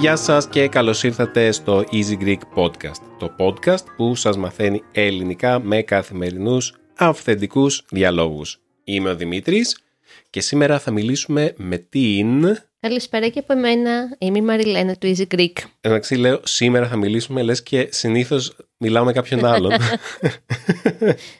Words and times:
Γεια 0.00 0.16
σας 0.16 0.48
και 0.48 0.68
καλώς 0.68 1.02
ήρθατε 1.02 1.52
στο 1.52 1.84
Easy 1.92 2.22
Greek 2.22 2.38
Podcast, 2.54 3.02
το 3.18 3.34
podcast 3.38 3.84
που 3.96 4.14
σας 4.14 4.36
μαθαίνει 4.36 4.82
ελληνικά 4.92 5.60
με 5.60 5.82
καθημερινούς 5.82 6.74
αυθεντικούς 6.96 7.84
διαλόγους. 7.90 8.60
Είμαι 8.84 9.10
ο 9.10 9.16
Δημήτρης 9.16 9.78
και 10.30 10.40
σήμερα 10.40 10.78
θα 10.78 10.90
μιλήσουμε 10.90 11.54
με 11.56 11.76
την... 11.76 12.44
Καλησπέρα 12.80 13.28
και 13.28 13.38
από 13.38 13.52
εμένα. 13.52 14.16
Είμαι 14.18 14.38
η 14.38 14.42
Μαριλένα 14.42 14.96
του 14.96 15.14
Easy 15.16 15.26
Greek. 15.34 15.52
Εντάξει 15.80 16.16
λέω 16.16 16.40
σήμερα 16.44 16.88
θα 16.88 16.96
μιλήσουμε 16.96 17.42
λες 17.42 17.62
και 17.62 17.88
συνήθως 17.90 18.56
μιλάω 18.76 19.04
με 19.04 19.12
κάποιον 19.12 19.44
άλλον. 19.44 19.72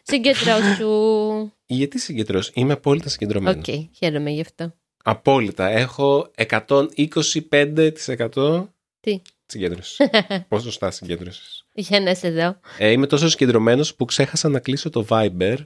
Συγκεντρώσου. 0.03 1.51
Γιατί 1.67 1.99
συγκεντρώσου, 1.99 2.53
είμαι 2.55 2.73
απόλυτα 2.73 3.09
συγκεντρωμένος. 3.09 3.69
Οκ, 3.69 3.75
χαίρομαι 3.97 4.31
γι' 4.31 4.41
αυτό. 4.41 4.75
Απόλυτα, 5.05 5.69
έχω 5.69 6.31
125% 6.37 8.67
Τι, 9.01 9.23
συγκέντρωσης. 9.47 9.97
Ποσοστά 10.49 10.91
συγκέντρωσης. 10.91 11.67
για 11.75 12.01
να 12.01 12.15
σε 12.15 12.31
δω. 12.31 12.61
Ε, 12.79 12.91
είμαι 12.91 13.07
τόσο 13.07 13.29
συγκεντρωμένος 13.29 13.95
που 13.95 14.05
ξέχασα 14.05 14.49
να 14.49 14.59
κλείσω 14.59 14.91
το 14.91 15.07
Viber 15.09 15.57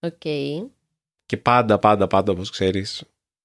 OK. 0.00 0.20
και 1.26 1.36
πάντα, 1.42 1.78
πάντα, 1.78 2.06
πάντα, 2.06 2.32
όπως 2.32 2.50
ξέρεις, 2.50 3.02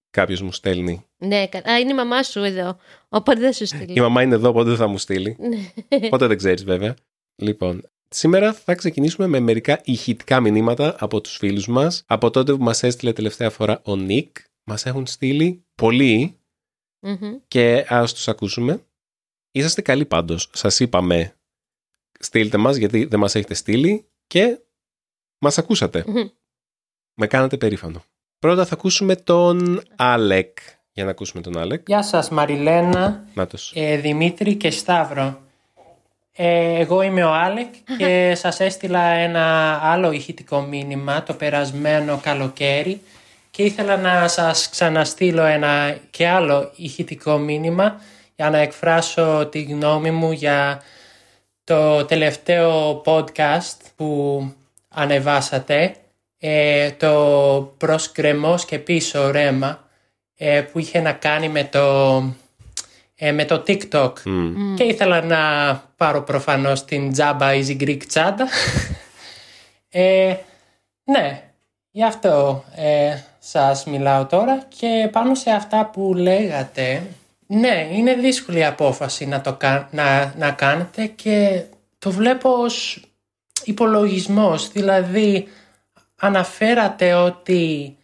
κάποιος 0.10 0.42
μου 0.42 0.52
στέλνει. 0.52 1.06
Ναι, 1.28 1.48
κα- 1.48 1.72
α, 1.72 1.80
είναι 1.80 1.92
η 1.92 1.96
μαμά 1.96 2.24
σου 2.24 2.40
εδώ. 2.40 2.78
Οπότε 3.10 3.40
δεν 3.40 3.54
σου 3.54 3.66
στείλει. 3.66 3.94
Η 3.94 4.00
μαμά 4.00 4.22
είναι 4.22 4.36
εδώ, 4.36 4.50
οπότε 4.50 4.70
δεν 4.70 4.78
θα 4.78 4.88
μου 4.88 4.98
στείλει. 4.98 5.38
Ναι. 5.40 6.10
Ποτέ 6.10 6.28
δεν 6.28 6.38
ξέρεις, 6.38 6.64
βέβαια. 6.64 6.96
Λοιπόν, 7.36 7.90
σήμερα 8.10 8.54
θα 8.54 8.76
ξεκινήσουμε 8.76 9.28
με 9.28 9.40
μερικά 9.40 9.82
ηχητικά 9.84 10.40
μηνύματα 10.40 10.96
από 11.00 11.22
τους 11.22 11.38
φίλους 11.38 11.68
μας. 11.68 12.04
Από 12.08 12.30
τότε 12.30 12.54
που 12.54 12.64
μας 12.64 12.84
έστειλε 12.84 13.14
τελευταία 13.14 13.50
φορά 13.50 13.82
ο 13.84 13.96
Νικ, 13.96 14.38
μας 14.64 14.86
έχουν 14.86 15.06
στείλει 15.06 15.66
πολλοί 15.76 16.40
Μμμ. 17.00 17.36
και 17.48 17.86
ας 17.88 18.14
τους 18.14 18.28
ακούσουμε. 18.28 18.86
Είσαστε 19.52 19.82
καλοί 19.82 20.06
πάντως. 20.06 20.50
Σας 20.54 20.80
είπαμε 20.80 21.36
στείλτε 22.20 22.58
μας 22.58 22.76
γιατί 22.76 23.06
δεν 23.06 23.20
μας 23.20 23.36
έχετε 23.36 23.54
στείλει 23.54 24.06
και 24.28 24.60
μας 25.40 25.58
ακούσατε. 25.58 26.04
Μμμ. 26.08 26.28
Με 27.18 27.28
κάνατε 27.28 27.58
περήφανο. 27.58 28.04
Πρώτα 28.40 28.66
θα 28.66 28.74
ακούσουμε 28.74 29.16
τον 29.16 29.82
Άλεκ. 29.96 30.58
Για 30.96 31.04
να 31.04 31.10
ακούσουμε 31.10 31.42
τον 31.42 31.58
Άλεκ. 31.58 31.82
Γεια 31.88 32.04
σας 32.04 32.30
Μαριλένα, 32.30 33.24
Νάτος. 33.34 33.72
ε, 33.76 33.98
Δημήτρη 33.98 34.56
και 34.56 34.72
Σταύρο. 34.72 35.40
Ε, 36.36 36.80
εγώ 36.80 37.02
είμαι 37.02 37.24
ο 37.24 37.34
Άλεκ 37.34 37.74
και 37.98 38.32
σας 38.44 38.60
έστειλα 38.60 39.04
ένα 39.04 39.80
άλλο 39.84 40.12
ηχητικό 40.12 40.62
μήνυμα 40.62 41.24
το 41.24 41.34
περασμένο 41.34 42.20
καλοκαίρι 42.24 43.02
και 43.52 43.64
ήθελα 43.64 43.98
να 43.98 44.28
σας 44.28 44.70
ξαναστείλω 44.70 45.44
ένα 45.44 45.98
και 46.12 46.28
άλλο 46.28 46.72
ηχητικό 46.76 47.38
μήνυμα 47.38 48.02
για 48.36 48.50
να 48.50 48.58
εκφράσω 48.58 49.48
τη 49.52 49.62
γνώμη 49.62 50.12
μου 50.12 50.32
για 50.32 50.82
το 51.64 52.06
τελευταίο 52.06 53.02
podcast 53.06 53.78
που 53.96 54.42
ανεβάσατε 54.90 55.96
ε, 56.40 56.92
το 56.92 57.74
προς 57.78 58.12
γκρεμός 58.12 58.66
και 58.66 58.80
πίσω 58.80 59.32
ρέμα 59.32 59.84
ε, 60.38 60.62
που 60.62 60.80
είχε 60.80 61.00
να 61.00 61.12
κάνει 61.12 61.50
με 61.50 61.64
το, 61.64 62.16
ε, 63.16 63.32
με 63.32 63.46
το 63.46 63.64
TikTok. 63.68 64.14
Και 64.76 64.84
ήθελα 64.84 65.22
να 65.22 65.38
πάρω 65.98 66.22
προφανώς 66.22 66.86
την 66.86 67.14
Jabba 67.18 67.40
Easy 67.64 67.82
Greek 67.82 68.04
τσάντα 68.08 68.48
ε, 69.90 70.36
ναι 71.04 71.44
γι' 71.92 72.04
αυτό 72.04 72.64
ε, 72.76 73.18
σας 73.40 73.86
μιλάω 73.86 74.26
τώρα. 74.26 74.64
Και 74.78 75.10
πάνω 75.12 75.36
σε 75.36 75.52
αυτά 75.52 75.86
που 75.94 76.14
λέγατε 76.14 77.04
ναι 77.48 77.88
είναι 77.92 78.14
δύσκολη 78.14 78.66
απόφαση 78.66 79.26
να, 79.26 79.42
το, 79.42 79.54
κα- 79.54 79.90
να, 79.92 80.34
να 80.38 80.52
κάνετε 80.52 81.06
και 81.06 81.64
το 82.00 82.12
βλέπω 82.12 82.50
ως 82.50 83.06
υπολογισμός. 83.64 84.72
Δηλαδή 84.72 85.48
αναφέρατε 86.20 87.14
ότι 87.14 87.96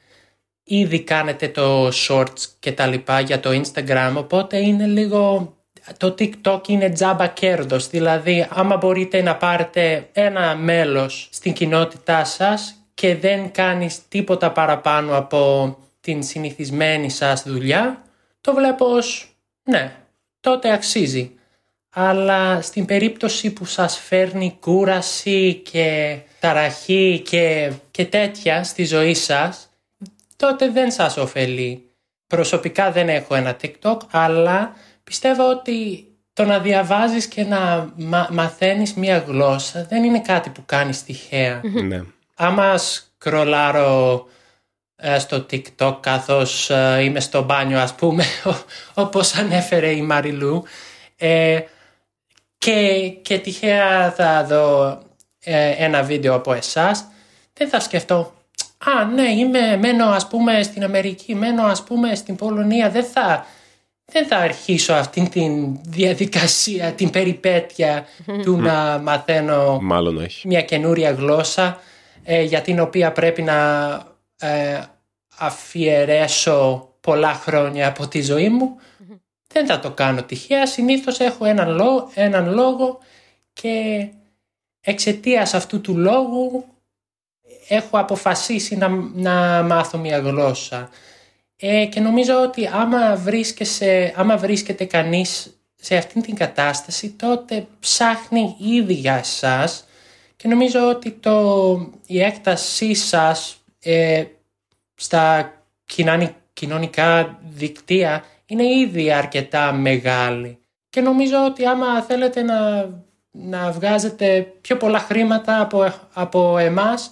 ήδη 0.76 1.00
κάνετε 1.00 1.48
το 1.48 1.88
shorts 1.88 2.46
και 2.59 2.72
τα 2.72 2.86
λοιπά 2.86 3.20
για 3.20 3.40
το 3.40 3.50
Instagram 3.50 4.14
οπότε 4.18 4.58
είναι 4.58 4.86
λίγο 4.86 5.54
το 5.98 6.16
TikTok 6.20 6.68
είναι 6.68 6.90
τζάμπα 6.90 7.28
κέρδος. 7.28 7.88
Δηλαδή 7.88 8.48
άμα 8.50 8.78
μπορείτε 8.78 9.22
να 9.22 9.36
πάρετε 9.36 10.09
ένα 10.12 10.56
μέλος 10.56 11.30
στην 11.32 11.54
κοινότητά 11.54 12.24
σας 12.24 12.76
και 12.94 13.16
δεν 13.16 13.52
κάνεις 13.52 14.08
τίποτα 14.08 14.52
παραπάνω 14.52 15.18
από 15.18 15.78
την 16.02 16.24
συνηθισμένη 16.24 17.09
σας 17.09 17.44
δουλειά 17.44 18.02
το 18.42 18.53
βλέπω 18.53 18.86
ως 18.86 19.36
ναι 19.64 19.96
τότε 20.40 20.74
αξίζει. 20.74 21.32
Αλλά 21.94 22.62
στην 22.62 22.86
περίπτωση 22.86 23.52
που 23.52 23.66
σας 23.66 24.00
φέρνει 24.00 24.58
κούραση 24.59 25.53
και 25.53 26.18
ταραχή 26.40 27.22
και, 27.26 27.72
και 27.92 28.06
τέτοια 28.06 28.64
στη 28.64 28.86
ζωή 28.86 29.14
σας, 29.14 29.70
τότε 30.41 30.69
δεν 30.69 30.91
σας 30.91 31.18
ωφελεί. 31.18 31.85
Προσωπικά 32.28 32.91
δεν 32.91 33.09
έχω 33.09 33.35
ένα 33.35 33.56
TikTok, 33.62 33.97
αλλά 34.12 34.74
πιστεύω 35.03 35.50
ότι 35.50 36.06
το 36.34 36.44
να 36.46 36.59
διαβάζεις 36.59 37.28
και 37.28 37.44
να 37.44 37.91
μα, 37.96 38.28
μαθαίνεις 38.31 38.94
μία 38.94 39.18
γλώσσα 39.18 39.85
δεν 39.90 40.03
είναι 40.03 40.19
κάτι 40.22 40.50
που 40.50 40.63
κάνεις 40.66 41.03
τυχαία. 41.03 41.62
ναι. 41.84 42.03
Άμα 42.35 42.78
σκρολάρω 42.78 44.25
ε, 44.96 45.19
στο 45.19 45.46
TikTok 45.52 45.97
καθώς 46.00 46.69
ε, 46.69 47.03
είμαι 47.03 47.19
στο 47.19 47.41
μπάνιο 47.41 47.79
ας 47.79 47.94
πούμε 47.96 48.23
όπως 48.94 49.35
ανέφερε 49.35 49.91
η 49.91 50.02
Μαριλού 50.02 50.63
ε, 51.18 51.59
και, 52.58 53.09
και 53.22 53.40
τυχαία 53.40 54.12
θα 54.12 54.46
δω 54.46 54.97
ε, 55.44 55.69
ένα 55.78 56.03
βίντεο 56.03 56.34
από 56.34 56.53
εσάς 56.53 57.06
δεν 57.53 57.69
θα 57.69 57.79
σκεφτώ 57.79 58.34
α 58.86 59.06
ναι 59.06 59.30
είμαι 59.31 59.78
μένω 59.78 60.06
ας 60.06 60.28
πούμε 60.28 60.64
στην 60.64 60.84
Αμερική 60.84 61.36
μένω 61.36 61.64
ας 61.64 61.84
πούμε 61.84 62.16
στην 62.16 62.36
Πολωνία 62.36 62.90
δεν 62.90 63.03
θα, 63.03 63.46
δεν 64.06 64.25
θα 64.28 64.38
αρχίσω 64.38 64.94
αυτήν 64.94 65.30
την 65.30 65.78
διαδικασία 65.88 66.91
την 66.91 67.09
περιπέτεια 67.09 68.06
του 68.44 68.58
να 68.58 69.00
μαθαίνω 69.03 69.80
Μάλλον 69.81 70.18
όχι. 70.18 70.47
μια 70.47 70.62
καινούρια 70.62 71.12
γλώσσα 71.12 71.80
ε, 72.24 72.41
για 72.41 72.62
την 72.62 72.80
οποία 72.80 73.12
πρέπει 73.12 73.41
να 73.41 73.90
ε, 74.40 74.80
αφιερέσω 75.38 76.90
πολλά 77.02 77.34
χρόνια 77.34 77.88
από 77.88 78.08
τη 78.08 78.22
ζωή 78.22 78.50
μου. 78.50 78.75
Δεν 79.53 79.66
θα 79.66 79.80
το 79.80 79.91
κάνω 79.91 80.24
τυχαία. 80.24 80.66
Συνήθως 80.66 81.20
έχω 81.20 81.46
έναν, 81.46 81.70
λό- 81.75 82.09
έναν 82.14 82.53
λόγο 82.53 83.00
και 83.53 84.08
εξαιτίας 84.81 85.53
αυτού 85.53 85.81
του 85.81 85.97
λόγου 85.97 86.66
έχω 87.67 87.99
αποφασίσει 87.99 88.75
να, 88.75 88.88
να 89.13 89.63
μάθω 89.63 89.97
μια 89.97 90.17
γλώσσα. 90.17 90.89
Ε, 91.55 91.85
και 91.85 91.99
νομίζω 91.99 92.41
ότι 92.41 92.69
άμα, 92.73 93.16
βρίσκεσαι, 93.16 94.13
άμα 94.16 94.38
βρίσκεται 94.38 94.85
κανείς 94.85 95.61
σε 95.75 95.95
αυτήν 95.95 96.22
την 96.22 96.35
κατάσταση 96.35 97.09
τότε 97.09 97.67
ψάχνει 97.79 98.55
ήδη 98.59 98.94
για 98.94 99.16
εσάς 99.16 99.85
και 100.35 100.47
νομίζω 100.47 100.89
ότι 100.89 101.11
το, 101.11 101.75
η 102.05 102.22
έκτασή 102.22 102.94
σας 102.94 103.57
ε, 103.81 104.23
στα 104.95 105.53
κοινωνι- 105.85 106.35
κοινωνικά 106.53 107.39
δικτύα 107.49 108.23
είναι 108.45 108.63
ήδη 108.63 109.11
αρκετά 109.11 109.72
μεγάλη. 109.72 110.57
Και 110.90 111.02
νομίζω 111.02 111.46
ότι 111.46 111.66
άμα 111.66 112.02
θέλετε 112.02 112.41
να, 112.41 112.90
να 113.31 113.72
βγάζετε 113.72 114.53
πιο 114.61 114.78
πολλά 114.78 114.99
χρήματα 114.99 115.61
από, 115.61 115.93
από 116.14 116.57
εμάς, 116.57 117.11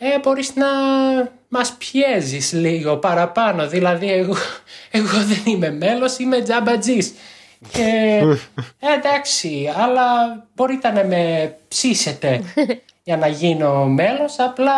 ε, 0.00 0.18
μπορείς 0.22 0.54
να 0.54 0.66
μας 1.48 1.72
πιέζεις 1.78 2.52
λίγο 2.52 2.96
παραπάνω. 2.96 3.66
Δηλαδή 3.68 4.12
εγώ, 4.12 4.34
εγώ 4.90 5.18
δεν 5.24 5.42
είμαι 5.44 5.70
μέλος, 5.70 6.18
είμαι 6.18 6.40
τζαμπατζής. 6.42 7.12
Και 7.72 8.20
ε, 8.78 8.92
εντάξει, 8.94 9.72
αλλά 9.76 10.02
μπορείτε 10.54 10.90
να 10.90 11.04
με 11.04 11.54
ψήσετε 11.68 12.42
για 13.02 13.16
να 13.16 13.26
γίνω 13.26 13.84
μέλος, 13.84 14.38
απλά 14.38 14.72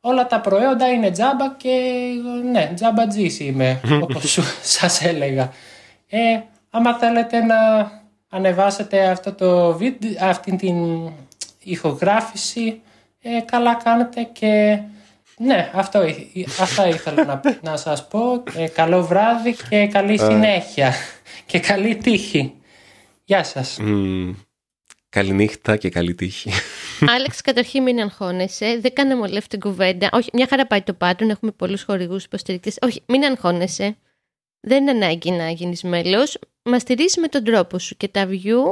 όλα 0.00 0.26
τα 0.26 0.40
προϊόντα 0.40 0.88
είναι 0.88 1.10
τζάμπα 1.10 1.54
και 1.56 1.70
ναι, 2.52 2.72
τζαμπατζής 2.74 3.40
είμαι, 3.40 3.80
όπως 4.02 4.30
σου- 4.30 4.44
σας 4.78 5.04
έλεγα. 5.04 5.52
Ε, 6.08 6.40
άμα 6.70 6.94
θέλετε 6.98 7.40
να 7.44 7.56
ανεβάσετε 8.28 9.06
αυτό 9.06 9.32
το 9.32 9.72
βίντεο, 9.76 10.10
αυτή 10.20 10.56
την 10.56 10.76
ηχογράφηση, 11.62 12.80
ε, 13.26 13.40
καλά 13.40 13.74
κάνετε 13.74 14.22
και 14.32 14.78
Ναι, 15.36 15.70
αυτό, 15.74 16.02
ήθ- 16.32 16.60
αυτά 16.60 16.88
ήθελα 16.88 17.24
να, 17.24 17.40
να 17.62 17.76
σας 17.76 18.08
πω. 18.08 18.42
Ε, 18.56 18.68
καλό 18.68 19.02
βράδυ 19.06 19.56
και 19.68 19.86
καλή 19.86 20.18
συνέχεια. 20.18 20.92
και 21.46 21.58
καλή 21.60 21.96
τύχη. 21.96 22.54
Γεια 23.24 23.44
σας. 23.44 23.78
Μμμ. 23.80 24.34
Καληνύχτα 25.08 25.76
και 25.76 25.88
καλή 25.88 26.14
τύχη. 26.14 26.50
Άλεξ, 27.14 27.40
καταρχήν 27.40 27.82
μην 27.82 28.00
αγχώνεσαι. 28.00 28.78
Δεν 28.80 28.92
κάναμε 28.92 29.22
όλη 29.22 29.36
αυτή 29.36 29.48
την 29.48 29.60
κουβέντα. 29.60 30.08
Όχι, 30.12 30.28
μια 30.32 30.46
χαρά 30.50 30.66
πάει 30.66 30.82
το 30.82 30.96
Patreon. 31.00 31.28
Έχουμε 31.28 31.50
πολλούς 31.50 31.82
χορηγούς 31.82 32.24
υποστηρικτές. 32.24 32.78
Όχι, 32.82 33.02
μην 33.06 33.24
αγχώνεσαι. 33.24 33.96
Δεν 34.60 34.80
είναι 34.82 34.90
ανάγκη 34.90 35.30
να 35.30 35.50
γίνεις 35.50 35.82
μέλος. 35.82 36.38
Μας 36.62 36.82
στηρίζει 36.82 37.20
με 37.20 37.28
τον 37.28 37.44
τρόπο 37.44 37.78
σου 37.78 37.96
και 37.96 38.08
τα 38.08 38.26
view 38.30 38.62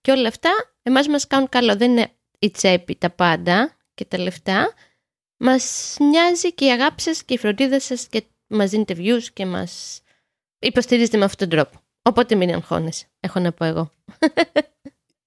και 0.00 0.10
όλα 0.10 0.28
αυτά. 0.28 0.50
Εμάς 0.82 1.08
μας 1.08 1.26
κάνουν 1.26 1.48
καλό. 1.48 1.76
Δεν 1.76 1.90
είναι 1.90 2.08
η 2.44 2.50
τσέπη 2.50 2.96
τα 2.96 3.10
πάντα 3.10 3.76
και 3.94 4.04
τα 4.04 4.18
λεφτά. 4.18 4.72
Μας 5.36 5.96
νοιάζει 6.00 6.54
και 6.54 6.64
η 6.64 6.70
αγάπη 6.70 7.02
σας 7.02 7.22
και 7.22 7.34
η 7.34 7.38
φροντίδα 7.38 7.80
σας 7.80 8.06
και 8.06 8.24
μας 8.46 8.70
δίνετε 8.70 8.94
views 8.98 9.22
και 9.32 9.46
μας 9.46 10.02
υποστηρίζετε 10.58 11.16
με 11.16 11.24
αυτόν 11.24 11.48
τον 11.48 11.58
τρόπο. 11.58 11.80
Οπότε 12.02 12.34
μην 12.34 12.54
αγχώνεσαι. 12.54 13.06
Έχω 13.20 13.40
να 13.40 13.52
πω 13.52 13.64
εγώ. 13.64 13.90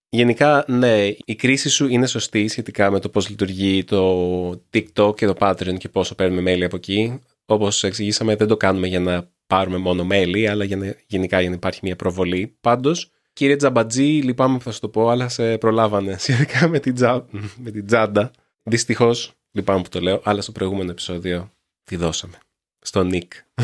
Γενικά, 0.10 0.66
ναι, 0.68 1.06
η 1.26 1.36
κρίση 1.36 1.70
σου 1.70 1.88
είναι 1.88 2.08
σωστή 2.08 2.48
σχετικά 2.48 2.92
με 2.92 3.00
το 3.00 3.10
πώς 3.10 3.30
λειτουργεί 3.30 3.84
το 3.84 4.50
TikTok 4.50 5.16
και 5.16 5.26
το 5.26 5.36
Patreon 5.40 5.78
και 5.78 5.90
πόσο 5.90 6.16
παίρνουμε 6.16 6.42
μέλη 6.42 6.64
από 6.64 6.76
εκεί. 6.76 7.22
Όπως 7.46 7.84
εξηγήσαμε, 7.84 8.36
δεν 8.36 8.48
το 8.48 8.58
κάνουμε 8.58 8.88
για 8.88 9.00
να 9.00 9.32
πάρουμε 9.48 9.78
μόνο 9.78 10.06
μέλη, 10.06 10.48
αλλά 10.48 10.64
για 10.64 10.78
να, 10.78 10.96
γενικά 11.08 11.40
για 11.40 11.50
να 11.50 11.56
υπάρχει 11.56 11.80
μια 11.84 11.96
προβολή. 11.96 12.58
Πάντως, 12.62 13.12
κύριε 13.38 13.56
Τζαμπατζή, 13.56 14.22
λυπάμαι 14.24 14.58
που 14.58 14.64
θα 14.64 14.72
σου 14.72 14.80
το 14.80 14.90
πω, 14.90 15.10
αλλά 15.10 15.30
σε 15.30 15.58
προλάβανε 15.58 16.18
σχετικά 16.24 16.68
με 16.68 16.80
την, 16.80 16.96
τζα... 16.96 17.26
με 17.58 17.72
την 17.72 17.86
τζάντα. 17.86 18.32
Δυστυχώς, 18.64 19.34
λυπάμαι 19.52 19.82
που 19.82 19.90
το 19.90 20.02
λέω, 20.02 20.22
αλλά 20.24 20.42
στο 20.42 20.52
προηγούμενο 20.52 20.92
επεισόδιο 20.92 21.52
τη 21.84 21.96
δώσαμε. 21.96 22.38
Στον 22.80 23.08
Νίκ. 23.08 23.34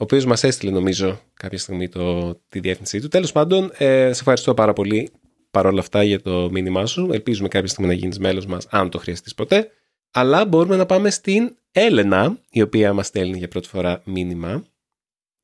Ο 0.00 0.04
οποίος 0.04 0.24
μας 0.24 0.44
έστειλε, 0.44 0.70
νομίζω, 0.70 1.20
κάποια 1.34 1.58
στιγμή 1.58 1.88
το, 1.88 2.34
τη 2.48 2.60
διεύθυνσή 2.60 3.00
του. 3.00 3.08
Τέλος 3.08 3.32
πάντων, 3.32 3.70
ε, 3.78 4.12
σε 4.12 4.20
ευχαριστώ 4.20 4.54
πάρα 4.54 4.72
πολύ 4.72 5.10
παρόλα 5.50 5.80
αυτά 5.80 6.02
για 6.02 6.20
το 6.20 6.48
μήνυμά 6.50 6.86
σου. 6.86 7.08
Ελπίζουμε 7.12 7.48
κάποια 7.48 7.68
στιγμή 7.68 7.90
να 7.90 7.96
γίνεις 7.96 8.18
μέλος 8.18 8.46
μας, 8.46 8.66
αν 8.70 8.90
το 8.90 8.98
χρειαστείς 8.98 9.34
ποτέ. 9.34 9.70
Αλλά 10.10 10.44
μπορούμε 10.44 10.76
να 10.76 10.86
πάμε 10.86 11.10
στην 11.10 11.56
Έλενα, 11.72 12.38
η 12.50 12.62
οποία 12.62 12.92
μας 12.92 13.06
στέλνει 13.06 13.38
για 13.38 13.48
πρώτη 13.48 13.68
φορά 13.68 14.02
μήνυμα. 14.04 14.64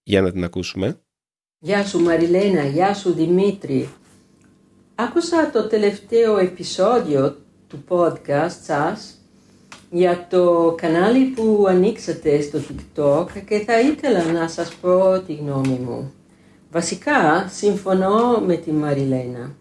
Για 0.03 0.23
να 0.23 0.33
την 0.33 0.45
ακούσουμε. 0.45 1.01
Γεια 1.61 1.85
σου 1.85 2.01
Μαριλένα, 2.01 2.65
γεια 2.65 2.95
σου 2.95 3.13
Δημήτρη. 3.13 3.89
Άκουσα 4.95 5.51
το 5.51 5.67
τελευταίο 5.67 6.39
επεισόδιο 6.39 7.37
του 7.69 7.85
podcast 7.89 8.57
σας 8.63 9.15
για 9.91 10.27
το 10.31 10.75
κανάλι 10.81 11.25
που 11.25 11.65
ανοίξατε 11.69 12.41
στο 12.41 12.59
TikTok 12.59 13.27
και 13.47 13.59
θα 13.59 13.81
ήθελα 13.81 14.25
να 14.33 14.49
σας 14.49 14.75
πω 14.75 15.23
τη 15.27 15.35
γνώμη 15.35 15.81
μου. 15.85 16.13
Βασικά, 16.71 17.49
συμφωνώ 17.53 18.43
με 18.47 18.57
τη 18.57 18.73
Μαριλένα. 18.73 19.55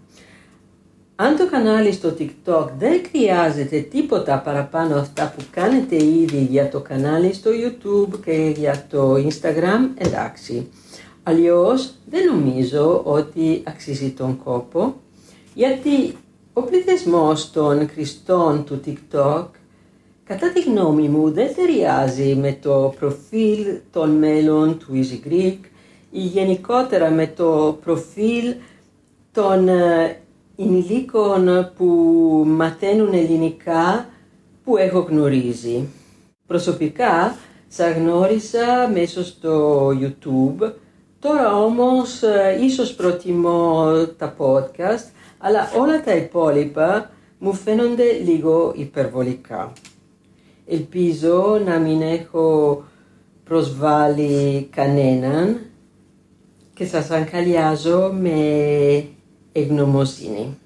Αν 1.15 1.37
το 1.37 1.49
κανάλι 1.49 1.91
στο 1.91 2.15
TikTok 2.19 2.67
δεν 2.77 3.01
χρειάζεται 3.11 3.79
τίποτα 3.79 4.39
παραπάνω 4.39 4.95
αυτά 4.95 5.33
που 5.37 5.43
κάνετε 5.51 5.95
ήδη 5.95 6.47
για 6.49 6.69
το 6.69 6.79
κανάλι 6.79 7.33
στο 7.33 7.51
YouTube 7.51 8.19
και 8.25 8.53
για 8.57 8.85
το 8.89 9.13
Instagram, 9.13 9.89
εντάξει. 9.97 10.69
Αλλιώς 11.27 11.93
δεν 12.09 12.33
νομίζω 12.33 13.01
ότι 13.03 13.63
αξίζει 13.67 14.11
τον 14.11 14.43
κόπο, 14.43 14.95
γιατί 15.53 16.15
ο 16.53 16.61
πληθυσμός 16.61 17.51
των 17.51 17.89
χρηστών 17.89 18.63
του 18.65 18.81
TikTok 18.85 19.45
Κατά 20.27 20.51
τη 20.51 20.61
γνώμη 20.61 21.07
μου 21.07 21.31
δεν 21.31 21.55
ταιριάζει 21.55 22.35
με 22.35 22.57
το 22.61 22.93
προφίλ 22.99 23.65
των 23.91 24.09
μέλων 24.09 24.77
του 24.77 24.85
Easy 24.93 25.27
Greek 25.29 25.57
ή 26.11 26.19
γενικότερα 26.19 27.09
με 27.09 27.27
το 27.27 27.77
προφίλ 27.83 28.55
των 29.31 29.67
ε, 29.67 30.17
ενηλίκων 30.57 31.71
που 31.77 31.85
μαθαίνουν 32.47 33.13
ελληνικά 33.13 34.09
που 34.63 34.77
έχω 34.77 34.99
γνωρίζει. 34.99 35.87
Προσωπικά 36.47 37.35
σα 37.67 37.91
γνώρισα 37.91 38.89
μέσω 38.93 39.23
στο 39.23 39.87
YouTube, 39.89 40.71
τώρα 41.25 41.55
όμως 41.55 42.21
ε, 42.21 42.59
ίσως 42.61 42.93
προτιμώ 42.93 43.91
τα 44.17 44.35
podcast, 44.37 45.05
αλλά 45.37 45.71
όλα 45.77 46.03
τα 46.03 46.15
υπόλοιπα 46.15 47.11
μου 47.39 47.53
φαίνονται 47.53 48.11
λίγο 48.23 48.73
υπερβολικά. 48.75 49.73
Ελπίζω 50.67 51.61
να 51.65 51.79
μην 51.79 52.01
έχω 52.01 52.83
προσβάλει 53.43 54.67
κανέναν 54.75 55.59
και 56.73 56.85
σας 56.85 57.09
αγκαλιάζω 57.09 58.11
με 58.19 58.39
ευγνωμοσύνη. 59.51 60.57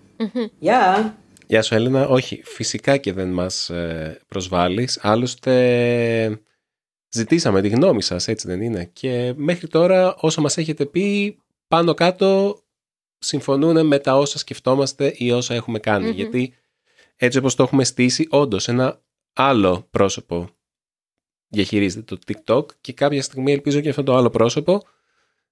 Γεια! 0.60 1.16
Γεια 1.48 1.62
σου 1.62 1.76
Έλενα. 1.76 2.08
Όχι, 2.08 2.42
φυσικά 2.46 2.98
και 2.98 3.14
δεν 3.14 3.28
μας 3.28 3.70
ε, 3.70 4.20
προσβάλλεις. 4.28 5.00
Άλλωστε 5.02 6.40
ζητήσαμε 7.12 7.62
τη 7.62 7.70
γνώμη 7.70 8.02
σας, 8.02 8.28
έτσι 8.28 8.48
δεν 8.48 8.62
είναι; 8.62 8.86
Και 8.86 9.34
μέχρι 9.36 9.68
τώρα 9.68 10.16
όσα 10.16 10.42
μας 10.42 10.58
έχετε 10.58 10.86
πει 10.86 11.38
πάνω 11.68 11.94
κάτω 11.94 12.60
συμφωνούν 13.20 13.86
με 13.86 14.00
τα 14.00 14.18
όσα 14.18 14.38
σκεφτόμαστε 14.38 15.14
ή 15.18 15.32
όσα 15.32 15.54
έχουμε 15.54 15.80
κάνει. 15.80 16.10
Γιατί 16.10 16.54
έτσι 17.16 17.38
όπως 17.38 17.56
το 17.56 17.64
έχουμε 17.64 17.84
στήσει, 17.84 18.28
όντως 18.30 18.68
ένα 18.68 19.02
άλλο 19.34 19.88
πρόσωπο 19.92 20.50
διαχειρίζεται 21.48 22.16
το 22.16 22.20
TikTok 22.28 22.66
και 22.82 22.94
κάποια 22.94 23.22
στιγμή 23.22 23.52
ελπίζω 23.52 23.80
και 23.80 23.90
αυτό 23.90 24.04
το 24.04 24.16
άλλο 24.16 24.30
πρόσωπο 24.30 24.84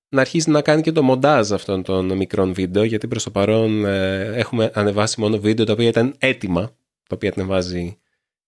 να 0.10 0.22
αρχίσει 0.22 0.50
να 0.50 0.62
κάνει 0.62 0.82
και 0.82 0.92
το 0.92 1.04
μοντάζ 1.04 1.52
αυτών 1.52 1.84
των 1.84 2.18
μικρών 2.18 2.54
βίντεο 2.54 2.84
γιατί 2.84 3.08
προς 3.08 3.24
το 3.24 3.32
παρόν 3.32 3.86
ε, 3.86 4.24
έχουμε 4.24 4.72
ανεβάσει 4.74 5.20
μόνο 5.20 5.40
βίντεο 5.40 5.66
τα 5.66 5.74
οποία 5.74 5.88
ήταν 5.88 6.16
έτοιμα 6.18 6.62
τα 7.08 7.16
οποία 7.16 7.34
ανεβάζει 7.36 8.00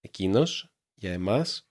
εκείνος 0.01 0.69
για 0.93 1.11
εμάς. 1.11 1.68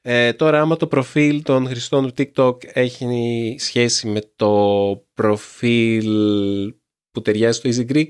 Ε, 0.00 0.32
τώρα 0.32 0.60
άμα 0.60 0.76
το 0.76 0.86
προφίλ 0.86 1.42
των 1.42 1.66
χρηστών 1.66 2.12
του 2.12 2.14
TikTok 2.18 2.64
έχει 2.64 3.56
σχέση 3.58 4.08
με 4.08 4.20
το 4.36 5.06
προφίλ 5.14 6.74
που 7.10 7.22
ταιριάζει 7.22 7.58
στο 7.58 7.70
Easy 7.72 7.92
Greek 7.92 8.08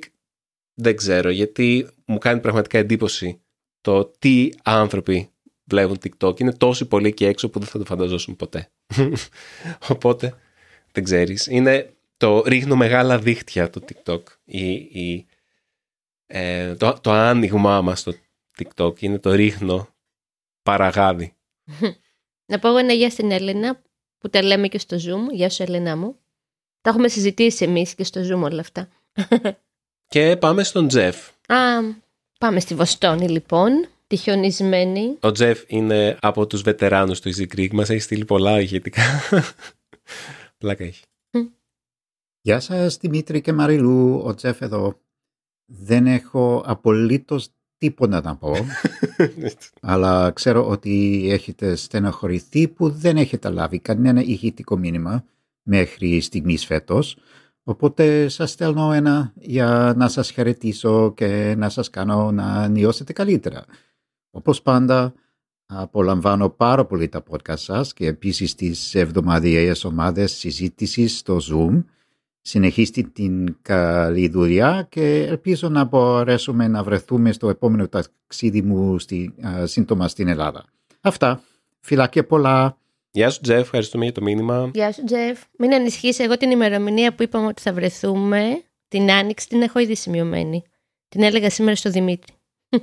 δεν 0.74 0.96
ξέρω 0.96 1.30
γιατί 1.30 1.88
μου 2.06 2.18
κάνει 2.18 2.40
πραγματικά 2.40 2.78
εντύπωση 2.78 3.42
το 3.80 4.06
τι 4.06 4.48
άνθρωποι 4.62 5.30
βλέπουν 5.68 5.98
TikTok. 6.02 6.40
Είναι 6.40 6.52
τόσοι 6.52 6.86
πολλοί 6.86 7.14
και 7.14 7.26
έξω 7.26 7.50
που 7.50 7.58
δεν 7.58 7.68
θα 7.68 7.78
το 7.78 7.84
φανταζόσουν 7.84 8.36
ποτέ. 8.36 8.70
Οπότε, 9.88 10.34
δεν 10.92 11.04
ξέρεις. 11.04 11.46
Είναι 11.46 11.92
το 12.16 12.42
ρίχνω 12.46 12.76
μεγάλα 12.76 13.18
δίχτυα 13.18 13.70
το 13.70 13.84
TikTok. 13.88 14.22
Η, 14.44 14.72
η, 14.74 15.26
ε, 16.26 16.74
το, 16.74 16.98
το 17.00 17.10
άνοιγμά 17.10 17.82
μας 17.82 18.00
στο 18.00 18.12
TikTok 18.58 19.00
είναι 19.00 19.18
το 19.18 19.32
ρίχνω 19.32 19.88
παραγάδι. 20.62 21.32
Να 22.46 22.58
πω 22.58 22.68
εγώ 22.68 22.76
ένα 22.76 22.92
γεια 22.92 23.10
στην 23.10 23.30
Έλενα 23.30 23.82
που 24.18 24.28
τα 24.28 24.42
λέμε 24.42 24.68
και 24.68 24.78
στο 24.78 24.96
Zoom. 24.96 25.32
Γεια 25.32 25.50
σου 25.50 25.62
Έλενα 25.62 25.96
μου. 25.96 26.16
Τα 26.80 26.90
έχουμε 26.90 27.08
συζητήσει 27.08 27.64
εμείς 27.64 27.94
και 27.94 28.04
στο 28.04 28.20
Zoom 28.20 28.42
όλα 28.42 28.60
αυτά. 28.60 28.88
Και 30.06 30.36
πάμε 30.36 30.62
στον 30.62 30.88
Τζεφ. 30.88 31.28
Α, 31.46 31.56
πάμε 32.38 32.60
στη 32.60 32.74
Βοστόνη 32.74 33.28
λοιπόν. 33.28 33.88
Τη 34.06 34.16
χιονισμένη. 34.16 35.16
Ο 35.20 35.32
Τζεφ 35.32 35.62
είναι 35.66 36.18
από 36.20 36.46
τους 36.46 36.62
βετεράνους 36.62 37.20
του 37.20 37.30
Easy 37.34 37.46
Greek. 37.56 37.70
Μας 37.72 37.90
έχει 37.90 38.00
στείλει 38.00 38.24
πολλά 38.24 38.60
ηγετικά. 38.60 39.02
Πλάκα 40.58 40.84
έχει. 40.84 41.02
Γεια 42.40 42.60
σας 42.60 42.96
Δημήτρη 42.96 43.40
και 43.40 43.52
Μαριλού, 43.52 44.22
ο 44.24 44.34
Τζεφ 44.34 44.60
εδώ. 44.60 45.00
Δεν 45.64 46.06
έχω 46.06 46.62
απολύτως 46.66 47.48
τίποτα 47.78 48.20
να 48.20 48.36
πω, 48.36 48.54
αλλά 49.80 50.30
ξέρω 50.30 50.68
ότι 50.68 51.26
έχετε 51.30 51.74
στεναχωρηθεί 51.74 52.68
που 52.68 52.90
δεν 52.90 53.16
έχετε 53.16 53.48
λάβει 53.48 53.78
κανένα 53.78 54.20
ηχητικό 54.22 54.76
μήνυμα 54.76 55.24
μέχρι 55.62 56.20
στιγμής 56.20 56.66
φέτος. 56.66 57.16
Οπότε 57.62 58.28
σας 58.28 58.50
στέλνω 58.50 58.92
ένα 58.92 59.32
για 59.34 59.94
να 59.96 60.08
σας 60.08 60.30
χαιρετήσω 60.30 61.12
και 61.14 61.54
να 61.58 61.68
σας 61.68 61.90
κάνω 61.90 62.30
να 62.32 62.68
νιώσετε 62.68 63.12
καλύτερα. 63.12 63.64
Όπως 64.30 64.62
πάντα, 64.62 65.14
απολαμβάνω 65.66 66.48
πάρα 66.48 66.84
πολύ 66.84 67.08
τα 67.08 67.22
podcast 67.30 67.58
σας 67.58 67.92
και 67.92 68.06
επίσης 68.06 68.54
τις 68.54 68.94
εβδομαδιαίες 68.94 69.84
ομάδες 69.84 70.32
συζήτησης 70.32 71.18
στο 71.18 71.38
Zoom. 71.50 71.84
Συνεχίστε 72.48 73.02
την 73.02 73.56
καλή 73.62 74.28
δουλειά 74.28 74.86
και 74.90 75.22
ελπίζω 75.22 75.68
να 75.68 75.84
μπορέσουμε 75.84 76.68
να 76.68 76.82
βρεθούμε 76.82 77.32
στο 77.32 77.48
επόμενο 77.48 77.88
ταξίδι 77.88 78.62
μου 78.62 78.98
στη, 78.98 79.34
α, 79.46 79.66
σύντομα 79.66 80.08
στην 80.08 80.28
Ελλάδα. 80.28 80.64
Αυτά. 81.00 81.42
Φιλάκια 81.80 82.26
πολλά. 82.26 82.78
Γεια 83.10 83.30
σου 83.30 83.40
Τζεφ, 83.40 83.60
ευχαριστούμε 83.60 84.04
για 84.04 84.12
το 84.12 84.22
μήνυμα. 84.22 84.70
Γεια 84.74 84.92
σου 84.92 85.04
Τζεφ. 85.04 85.40
Μην 85.58 85.74
ανησυχείς, 85.74 86.18
εγώ 86.18 86.36
την 86.36 86.50
ημερομηνία 86.50 87.14
που 87.14 87.22
είπαμε 87.22 87.46
ότι 87.46 87.62
θα 87.62 87.72
βρεθούμε, 87.72 88.62
την 88.88 89.10
άνοιξη 89.10 89.48
την 89.48 89.62
έχω 89.62 89.78
ήδη 89.78 89.96
σημειωμένη. 89.96 90.62
Την 91.08 91.22
έλεγα 91.22 91.50
σήμερα 91.50 91.76
στο 91.76 91.90
Δημήτρη. 91.90 92.32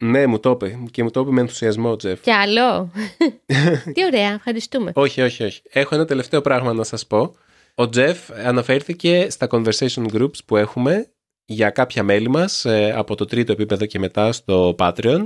Ναι, 0.00 0.26
μου 0.26 0.40
το 0.40 0.50
είπε. 0.50 0.78
Και 0.90 1.02
μου 1.02 1.10
το 1.10 1.20
είπε 1.20 1.30
με 1.30 1.40
ενθουσιασμό, 1.40 1.96
Τζεφ. 1.96 2.20
Κι 2.20 2.30
άλλο. 2.30 2.90
Τι 3.94 4.04
ωραία, 4.04 4.32
ευχαριστούμε. 4.32 4.92
όχι, 4.94 5.20
όχι, 5.20 5.44
όχι. 5.44 5.62
Έχω 5.70 5.94
ένα 5.94 6.04
τελευταίο 6.04 6.40
πράγμα 6.40 6.72
να 6.72 6.84
σας 6.84 7.06
πω. 7.06 7.34
Ο 7.80 7.88
Τζεφ 7.88 8.30
αναφέρθηκε 8.46 9.30
στα 9.30 9.46
conversation 9.50 10.06
groups 10.12 10.44
που 10.46 10.56
έχουμε 10.56 11.12
για 11.44 11.70
κάποια 11.70 12.02
μέλη 12.02 12.28
μας 12.28 12.64
ε, 12.64 12.92
από 12.96 13.14
το 13.14 13.24
τρίτο 13.24 13.52
επίπεδο 13.52 13.86
και 13.86 13.98
μετά 13.98 14.32
στο 14.32 14.74
Patreon, 14.78 15.22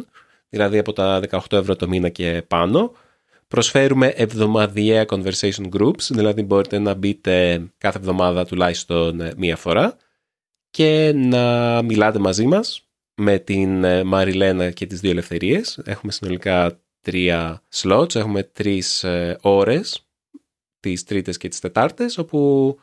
δηλαδή 0.49 0.79
από 0.79 0.93
τα 0.93 1.21
18 1.31 1.39
ευρώ 1.51 1.77
το 1.77 1.89
μήνα 1.89 2.09
και 2.09 2.45
πάνω. 2.49 2.93
Προσφέρουμε 3.49 4.07
εβδομαδιαία 4.07 5.05
conversation 5.09 5.69
groups, 5.77 6.03
δηλαδή 6.11 6.43
μπορείτε 6.43 6.79
να 6.79 6.95
μπείτε 6.95 7.63
κάθε 7.79 7.99
εβδομάδα 7.99 8.45
τουλάχιστον 8.45 9.21
ε, 9.21 9.33
μία 9.37 9.57
φορά 9.57 9.97
και 10.71 11.13
να 11.15 11.83
μιλάτε 11.83 12.19
μαζί 12.19 12.47
μας 12.47 12.89
με 13.15 13.39
την 13.39 13.85
ε, 13.85 14.05
Μαριλένα 14.05 14.71
και 14.71 14.87
τις 14.87 15.01
δύο 15.01 15.11
ελευθερίες. 15.11 15.81
Έχουμε 15.85 16.13
συνολικά 16.13 16.81
τρία 17.01 17.63
slots, 17.75 18.15
έχουμε 18.15 18.43
τρεις 18.43 19.05
ε, 19.05 19.39
ώρες, 19.41 20.07
τις 20.83 21.05
τρίτες 21.05 21.37
και 21.37 21.49
τις 21.49 21.59
τετάρτες, 21.61 22.19
όπου 22.19 22.79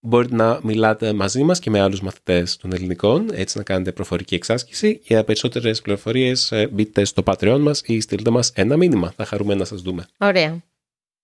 μπορείτε 0.00 0.34
να 0.34 0.60
μιλάτε 0.62 1.12
μαζί 1.12 1.42
μας 1.42 1.58
και 1.58 1.70
με 1.70 1.80
άλλους 1.80 2.00
μαθητές 2.00 2.56
των 2.56 2.72
ελληνικών, 2.72 3.28
έτσι 3.32 3.58
να 3.58 3.64
κάνετε 3.64 3.92
προφορική 3.92 4.34
εξάσκηση. 4.34 5.00
Για 5.02 5.24
περισσότερες 5.24 5.82
πληροφορίες 5.82 6.52
ε, 6.52 6.66
μπείτε 6.66 7.04
στο 7.04 7.22
Patreon 7.26 7.58
μας 7.60 7.82
ή 7.84 8.00
στείλτε 8.00 8.30
μας 8.30 8.52
ένα 8.54 8.76
μήνυμα. 8.76 9.12
Θα 9.16 9.24
χαρούμε 9.24 9.54
να 9.54 9.64
σας 9.64 9.82
δούμε. 9.82 10.06
Ωραία. 10.18 10.62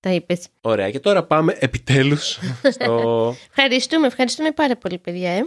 Τα 0.00 0.12
είπες. 0.12 0.49
Ωραία, 0.61 0.91
και 0.91 1.00
τώρα 1.00 1.23
πάμε 1.23 1.57
επιτέλους 1.59 2.38
στο... 2.75 3.35
Ευχαριστούμε, 3.49 4.07
ευχαριστούμε 4.07 4.50
πάρα 4.50 4.76
πολύ, 4.76 4.99
παιδιά. 4.99 5.31
Ε. 5.31 5.43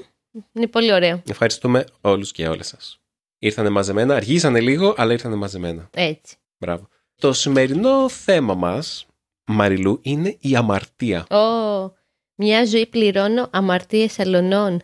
Είναι 0.54 0.68
πολύ 0.68 0.94
ωραίο. 0.94 1.22
Ευχαριστούμε 1.30 1.86
όλους 2.02 2.32
και 2.32 2.48
όλες 2.48 2.68
σας. 2.68 3.00
Ήρθανε 3.40 3.70
μαζεμένα, 3.70 4.16
αργήσανε 4.16 4.60
λίγο, 4.60 4.94
αλλά 4.98 5.12
ήρθανε 5.12 5.36
μαζεμένα. 5.36 5.90
Έτσι. 5.94 6.36
Μπράβο. 6.58 6.88
Το 7.16 7.34
σημερινό 7.34 8.10
θέμα 8.10 8.54
μας, 8.54 9.06
Μαριλού, 9.46 10.00
είναι 10.02 10.38
η 10.40 10.56
αμαρτία. 10.56 11.28
Ω, 11.30 11.92
μια 12.36 12.66
ζωή 12.66 12.86
πληρώνω 12.86 13.50
αμαρτίες 13.52 14.20
αλωνών. 14.20 14.82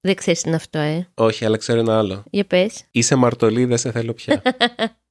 Δεν 0.00 0.14
ξέρεις 0.14 0.40
τι 0.40 0.48
είναι 0.48 0.56
αυτό, 0.56 0.78
ε. 0.78 1.08
Όχι, 1.14 1.44
αλλά 1.44 1.56
ξέρω 1.56 1.80
ένα 1.80 1.98
άλλο. 1.98 2.24
Για 2.30 2.44
πες. 2.44 2.84
Είσαι 2.90 3.14
μαρτωλή, 3.14 3.64
δεν 3.64 3.78
σε 3.78 3.92
θέλω 3.92 4.12
πια. 4.12 4.42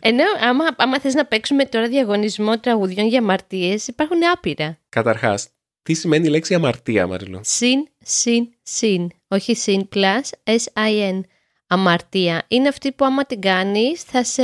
Ενώ 0.00 0.24
άμα, 0.40 0.64
άμα 0.76 1.00
θες 1.00 1.14
να 1.14 1.24
παίξουμε 1.24 1.64
τώρα 1.64 1.88
διαγωνισμό 1.88 2.60
τραγουδιών 2.60 3.06
για 3.06 3.18
αμαρτίες, 3.18 3.86
υπάρχουν 3.86 4.18
άπειρα. 4.32 4.78
Καταρχάς, 4.88 5.48
τι 5.82 5.94
σημαίνει 5.94 6.26
η 6.26 6.30
λέξη 6.30 6.54
αμαρτία, 6.54 7.06
Μαριλού; 7.06 7.40
Συν, 7.42 7.88
συν, 7.98 8.48
συν. 8.62 9.08
Όχι 9.28 9.54
συν, 9.54 9.88
plus, 9.94 10.20
S-I-N. 10.44 11.20
Αμαρτία. 11.66 12.44
Είναι 12.48 12.68
αυτή 12.68 12.92
που 12.92 13.04
άμα 13.04 13.24
την 13.24 13.40
κάνεις 13.40 14.02
θα 14.02 14.24
σε 14.24 14.42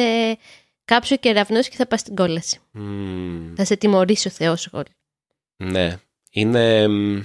κάψει 0.84 1.16
κεραυνός 1.16 1.68
και 1.68 1.76
θα 1.76 1.86
πας 1.86 2.00
στην 2.00 2.14
κόλαση. 2.14 2.58
Μμμ, 2.72 3.54
Θα 3.56 3.64
σε 3.64 3.76
τιμωρήσει 3.76 4.28
ο 4.28 4.30
Θεός 4.30 4.68
γόλ. 4.72 4.82
ναι. 5.56 5.98
Είναι 6.30 6.88
μ, 6.88 7.20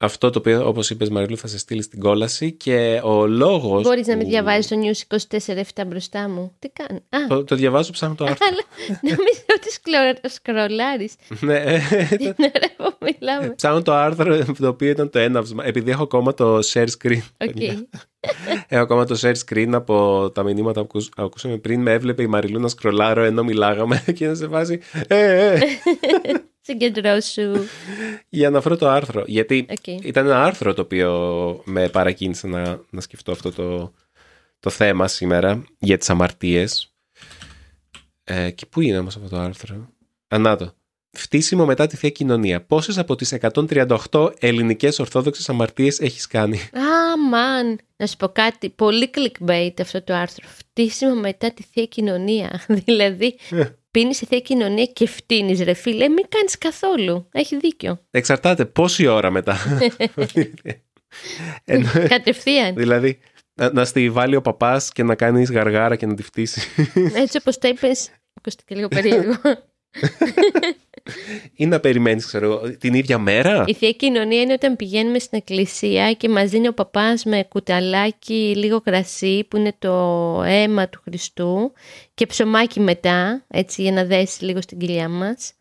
αυτό 0.00 0.30
το 0.30 0.38
οποίο, 0.38 0.68
όπως 0.68 0.90
είπες 0.90 1.08
Μαριλού, 1.08 1.36
θα 1.36 1.46
σε 1.46 1.58
στείλει 1.58 1.82
στην 1.82 2.00
κόλαση 2.00 2.52
και 2.52 3.00
ο 3.04 3.26
λόγος... 3.26 3.82
Μπορείς 3.82 4.06
να 4.06 4.16
με 4.16 4.22
που- 4.22 4.28
διαβάζεις 4.28 4.66
το 4.68 4.76
News 4.76 5.16
24-7 5.82 5.84
μπροστά 5.86 6.28
μου. 6.28 6.52
Τι 6.58 6.68
κάνει. 6.68 6.98
Α, 7.24 7.26
Το, 7.28 7.44
το 7.44 7.54
διαβάζω, 7.54 7.92
ψάχνω 7.92 8.14
το 8.14 8.24
άρθρο. 8.28 8.46
αλλά 8.50 8.60
νομίζω 9.02 9.42
ότι 9.56 9.70
σκλο- 9.72 10.30
σκρολάρεις. 10.32 11.14
ναι, 11.40 11.56
ε, 11.56 11.78
Την 12.16 12.34
ώρα 12.38 12.90
που 12.90 13.06
μιλάμε. 13.18 13.50
ψάχνω 13.56 13.82
το 13.82 13.92
άρθρο 13.92 14.44
το 14.58 14.68
οποίο 14.68 14.88
ήταν 14.90 15.10
το 15.10 15.18
έναυσμα. 15.18 15.66
Επειδή 15.66 15.90
έχω 15.90 16.02
ακόμα 16.02 16.34
το 16.34 16.58
share 16.72 16.86
screen. 17.02 17.20
OK. 17.38 17.56
Έχω 18.68 18.82
ακόμα 18.82 19.04
το 19.04 19.18
share 19.20 19.34
screen 19.46 19.68
από 19.72 20.30
τα 20.34 20.42
μηνύματα 20.42 20.80
που 20.80 20.86
ακούς- 20.90 21.10
ακούσαμε 21.16 21.56
πριν. 21.56 21.80
Με 21.82 21.92
έβλεπε 21.92 22.22
η 22.22 22.26
Μαριλού 22.26 22.60
να 22.60 22.68
σκρολάρω 22.68 23.22
ενώ 23.22 23.42
μιλάγαμε 23.44 24.04
και 24.14 24.26
να 24.26 24.34
σε 24.34 24.46
βάζει. 24.46 24.78
Ε, 25.08 25.46
ε, 25.54 25.58
Συγκεντρώσου. 26.68 27.52
για 28.28 28.50
να 28.50 28.60
βρω 28.60 28.76
το 28.76 28.88
άρθρο. 28.88 29.24
Γιατί 29.26 29.66
Οκ. 29.70 29.86
ήταν 29.86 30.26
ένα 30.26 30.44
άρθρο 30.44 30.74
το 30.74 30.82
οποίο 30.82 31.62
με 31.64 31.88
παρακίνησε 31.88 32.46
να, 32.46 32.80
να 32.90 33.00
σκεφτώ 33.00 33.32
αυτό 33.32 33.52
το, 33.52 33.92
το 34.60 34.70
θέμα 34.70 35.08
σήμερα 35.08 35.64
για 35.78 35.98
τις 35.98 36.10
αμαρτίες. 36.10 36.94
Ε, 38.24 38.50
και 38.50 38.66
πού 38.66 38.80
είναι 38.80 38.98
όμως 38.98 39.16
αυτό 39.16 39.28
το 39.28 39.36
άρθρο; 39.36 39.88
Α, 40.28 40.41
νάτο. 40.41 40.72
Φτύσιμο 41.10 41.64
μετά 41.64 41.86
τη 41.86 41.96
Θεία 41.96 42.10
Κοινωνία. 42.10 42.64
Πόσες 42.64 42.98
από 42.98 43.14
τις 43.16 43.34
138 44.10 44.30
ελληνικές 44.38 44.98
ορθόδοξες 44.98 45.48
αμαρτίες 45.48 46.00
έχεις 46.00 46.26
κάνει; 46.26 46.58
Α, 46.58 47.18
μαν. 47.30 47.78
Να 47.96 48.06
σου 48.06 48.16
πω 48.16 48.28
κάτι. 48.28 48.70
Πολύ 48.70 49.10
clickbait 49.14 49.80
αυτό 49.80 50.02
το 50.02 50.14
άρθρο. 50.14 50.48
Φτύσιμο 50.48 51.14
μετά 51.14 51.52
τη 51.52 51.62
Θεία 51.62 51.84
Κοινωνία. 51.84 52.60
δηλαδή, 52.84 53.38
πίνεις 53.98 54.18
τη 54.18 54.26
Θεία 54.26 54.40
Κοινωνία 54.40 54.84
και 54.84 55.06
φτύνεις, 55.06 55.62
ρε 55.62 55.72
φίλε. 55.72 56.08
Μην 56.08 56.24
κάνεις 56.28 56.58
καθόλου. 56.58 57.28
Έχει 57.32 57.56
δίκιο. 57.56 58.00
Εξαρτάται 58.10 58.64
πόση 58.64 59.06
ώρα 59.06 59.30
μετά. 59.30 59.56
Ενώ- 61.64 61.88
Κατευθείαν. 62.08 62.74
δηλαδή, 62.74 63.18
να, 63.54 63.72
να 63.72 63.84
στη 63.84 64.10
βάλει 64.10 64.36
ο 64.36 64.40
παπάς 64.40 64.92
και 64.92 65.02
να 65.02 65.14
κάνεις 65.14 65.50
γαργάρα 65.50 65.96
και 65.96 66.06
να 66.06 66.14
τη 66.14 66.22
φτύσεις. 66.22 66.66
Έτσι 67.14 67.36
όπως 67.38 67.58
το 67.58 67.68
είπες. 67.68 68.10
Ακούστηκε 68.34 68.74
λίγο 68.74 68.88
περίεργο. 68.88 69.34
Ή 71.54 71.66
να 71.66 71.80
περιμένεις, 71.80 72.26
ξέρω 72.26 72.44
εγώ, 72.46 72.76
την 72.76 72.94
ίδια 72.94 73.18
μέρα; 73.18 73.64
Η 73.66 73.74
Θεία 73.74 73.92
Κοινωνία 73.92 74.40
είναι 74.40 74.52
όταν 74.52 74.76
πηγαίνουμε 74.76 75.18
στην 75.18 75.38
εκκλησία 75.38 76.12
και 76.12 76.28
μας 76.28 76.50
δίνει 76.50 76.68
ο 76.68 76.72
παπάς 76.74 77.24
με 77.24 77.42
κουταλάκι 77.48 78.54
λίγο 78.56 78.80
κρασί 78.80 79.44
που 79.50 79.56
είναι 79.56 79.74
το 79.78 79.92
αίμα 80.46 80.88
του 80.88 81.00
Χριστού 81.04 81.72
και 82.14 82.26
ψωμάκι 82.26 82.80
μετά, 82.80 83.44
έτσι 83.48 83.82
για 83.82 83.92
να 83.92 84.04
δέσει 84.04 84.44
λίγο 84.44 84.60
στην 84.60 84.78
κοιλιά 84.78 85.08
μας. 85.08 85.52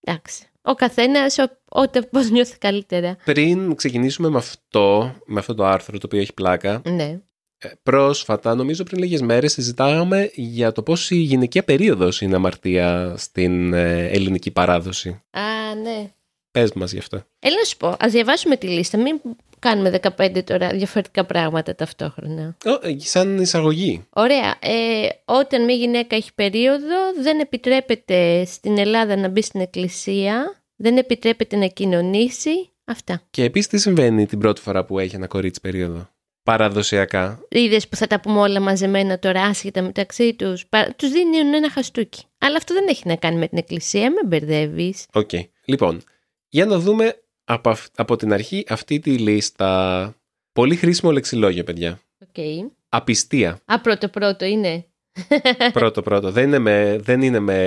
Εντάξει. 0.00 0.44
Ο 0.62 0.74
καθένας 0.74 1.38
ο- 1.38 1.58
όταν 1.68 2.08
πώς 2.10 2.30
νιώθει 2.30 2.58
καλύτερα. 2.58 3.16
Πριν 3.24 3.74
ξεκινήσουμε 3.74 4.28
με 4.28 4.38
αυτό, 4.38 5.14
με 5.26 5.38
αυτό 5.38 5.54
το 5.54 5.64
άρθρο 5.64 5.98
το 5.98 6.06
οποίο 6.06 6.20
έχει 6.20 6.32
πλάκα, 6.34 6.82
Ναι. 6.84 7.20
Ε, 7.64 7.72
πρόσφατα, 7.82 8.54
νομίζω 8.54 8.84
πριν 8.84 9.00
λίγες 9.00 9.20
μέρες, 9.20 9.52
συζητάγαμε 9.52 10.30
για 10.34 10.72
το 10.72 10.82
πώς 10.82 11.10
η 11.10 11.16
γυναικεία 11.16 11.64
περίοδος 11.64 12.20
είναι 12.20 12.36
αμαρτία 12.36 13.14
στην 13.16 13.72
ε, 13.72 14.06
ελληνική 14.06 14.50
παράδοση. 14.50 15.08
Α, 15.30 15.74
ναι. 15.82 16.10
Πες 16.50 16.72
μας 16.72 16.92
γι' 16.92 16.98
αυτό. 16.98 17.22
Έλα 17.38 17.56
να 17.56 17.64
σου 17.64 17.76
πω, 17.76 17.96
ας 17.98 18.12
διαβάσουμε 18.12 18.56
τη 18.56 18.66
λίστα. 18.66 18.98
Μην 18.98 19.20
κάνουμε 19.58 20.00
15 20.16 20.44
τώρα 20.44 20.68
διαφορετικά 20.68 21.24
πράγματα 21.24 21.74
ταυτόχρονα. 21.74 22.56
Ω, 22.64 22.88
ε, 22.88 22.96
σαν 22.98 23.38
εισαγωγή. 23.38 24.06
Ωραία. 24.10 24.54
Ε, 24.60 25.08
όταν 25.24 25.64
μια 25.64 25.74
γυναίκα 25.74 26.16
έχει 26.16 26.34
περίοδο, 26.34 26.96
δεν 27.22 27.40
επιτρέπεται 27.40 28.44
στην 28.44 28.78
Ελλάδα 28.78 29.16
να 29.16 29.28
μπει 29.28 29.42
στην 29.42 29.60
εκκλησία, 29.60 30.62
δεν 30.76 30.96
επιτρέπεται 30.96 31.56
να 31.56 31.66
κοινωνήσει. 31.66 32.68
Αυτά. 32.86 33.22
Και 33.30 33.44
επίσης 33.44 33.68
τι 33.68 33.78
συμβαίνει 33.78 34.26
την 34.26 34.38
πρώτη 34.38 34.60
φορά 34.60 34.84
που 34.84 34.98
έχει 34.98 35.14
ένα 35.14 35.26
κορίτσι 35.26 35.60
περίοδο; 35.60 36.08
Παραδοσιακά. 36.44 37.40
Είδες 37.48 37.88
που 37.88 37.96
θα 37.96 38.06
τα 38.06 38.20
πούμε 38.20 38.38
όλα 38.40 38.60
μαζεμένα 38.60 39.18
τώρα, 39.18 39.42
άσχετα 39.42 39.82
μεταξύ 39.82 40.34
τους. 40.34 40.64
Τους 40.96 41.10
δίνουν 41.10 41.54
ένα 41.54 41.70
χαστούκι. 41.70 42.22
Αλλά 42.38 42.56
αυτό 42.56 42.74
δεν 42.74 42.86
έχει 42.88 43.02
να 43.06 43.16
κάνει 43.16 43.36
με 43.38 43.48
την 43.48 43.58
εκκλησία, 43.58 44.10
με 44.10 44.20
μπερδεύεις. 44.26 45.06
Οκ. 45.12 45.30
Λοιπόν, 45.64 46.02
για 46.48 46.66
να 46.66 46.78
δούμε 46.78 47.14
από, 47.44 47.70
αυ- 47.70 47.92
από 47.96 48.16
την 48.16 48.32
αρχή 48.32 48.64
αυτή 48.68 48.98
τη 48.98 49.10
λίστα. 49.18 50.14
Πολύ 50.52 50.76
χρήσιμο 50.76 51.12
λεξιλόγιο, 51.12 51.64
παιδιά. 51.64 52.00
Okay. 52.34 52.70
Απιστία. 52.88 53.60
Α, 53.64 53.80
πρώτο-πρώτο 53.80 54.44
είναι. 54.44 54.86
πρώτο 55.72 56.02
πρώτο. 56.02 56.30
Δεν 56.30 56.44
είναι 56.46 56.58
με, 56.58 56.98
δεν 57.00 57.22
είναι 57.22 57.38
με 57.38 57.58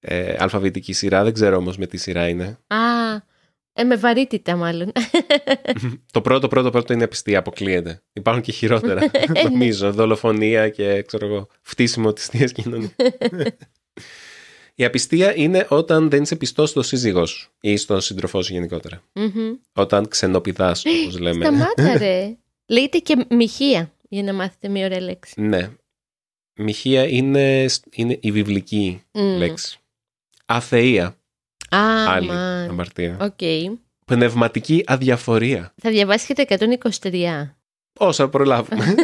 ε, 0.00 0.36
αλφαβητική 0.38 0.92
σειρά, 0.92 1.24
δεν 1.24 1.32
ξέρω 1.32 1.56
όμως 1.56 1.76
με 1.76 1.86
τι 1.86 1.96
σειρά 1.96 2.28
είναι. 2.28 2.58
Α, 2.66 2.76
ε, 3.80 3.84
με 3.84 3.96
βαρύτητα 3.96 4.56
μάλλον. 4.56 4.92
Το 6.12 6.20
πρώτο 6.20 6.48
πρώτο 6.48 6.70
πρώτο 6.70 6.92
είναι 6.92 7.04
απιστία, 7.04 7.38
αποκλείεται. 7.38 8.02
Υπάρχουν 8.12 8.42
και 8.42 8.52
χειρότερα, 8.52 9.10
νομίζω. 9.50 9.92
Δολοφονία 9.92 10.68
και 10.68 11.02
ξέρω 11.02 11.26
εγώ, 11.26 11.48
φτύσιμο 11.62 12.12
της 12.12 12.26
θείας 12.26 12.52
κοινωνίας. 12.52 12.94
Η 14.74 14.84
απιστία 14.84 15.36
είναι 15.36 15.66
όταν 15.68 16.10
δεν 16.10 16.22
είσαι 16.22 16.36
πιστός 16.36 16.70
στο 16.70 16.82
σύζυγός 16.82 17.30
σου 17.30 17.50
ή 17.60 17.76
στον 17.76 18.00
σύντροφό 18.00 18.42
σου 18.42 18.52
γενικότερα. 18.52 19.02
Μμμ. 19.12 19.54
Όταν 19.72 20.08
ξενοπηδάς, 20.08 20.84
όπως 20.84 21.18
λέμε. 21.18 21.44
Σταμάτα 21.44 21.98
ρε. 21.98 22.36
Λέγεται 22.66 22.98
και 22.98 23.26
μοιχεία, 23.30 23.92
για 24.08 24.22
να 24.22 24.32
μάθετε 24.32 24.68
μια 24.68 24.84
ωραία 24.84 25.00
λέξη. 25.00 25.40
Ναι. 25.40 25.70
Μοιχεία 26.54 27.06
είναι, 27.08 27.66
είναι 27.90 28.18
η 28.20 28.32
βιβλική 28.32 29.02
Μμ. 29.12 29.36
λέξη. 29.36 29.78
Αθεία, 30.46 31.17
Α, 31.76 32.12
άλλη 32.14 32.26
μαν. 32.26 32.68
αμαρτία. 32.68 33.16
Οκ. 33.20 33.78
Πνευματική 34.06 34.82
αδιαφορία. 34.86 35.74
Θα 35.76 35.90
διαβάσεις 35.90 36.34
και 36.34 36.44
τα 36.46 36.78
123. 37.00 37.50
Όσα 37.98 38.28
προλάβουμε. 38.28 38.94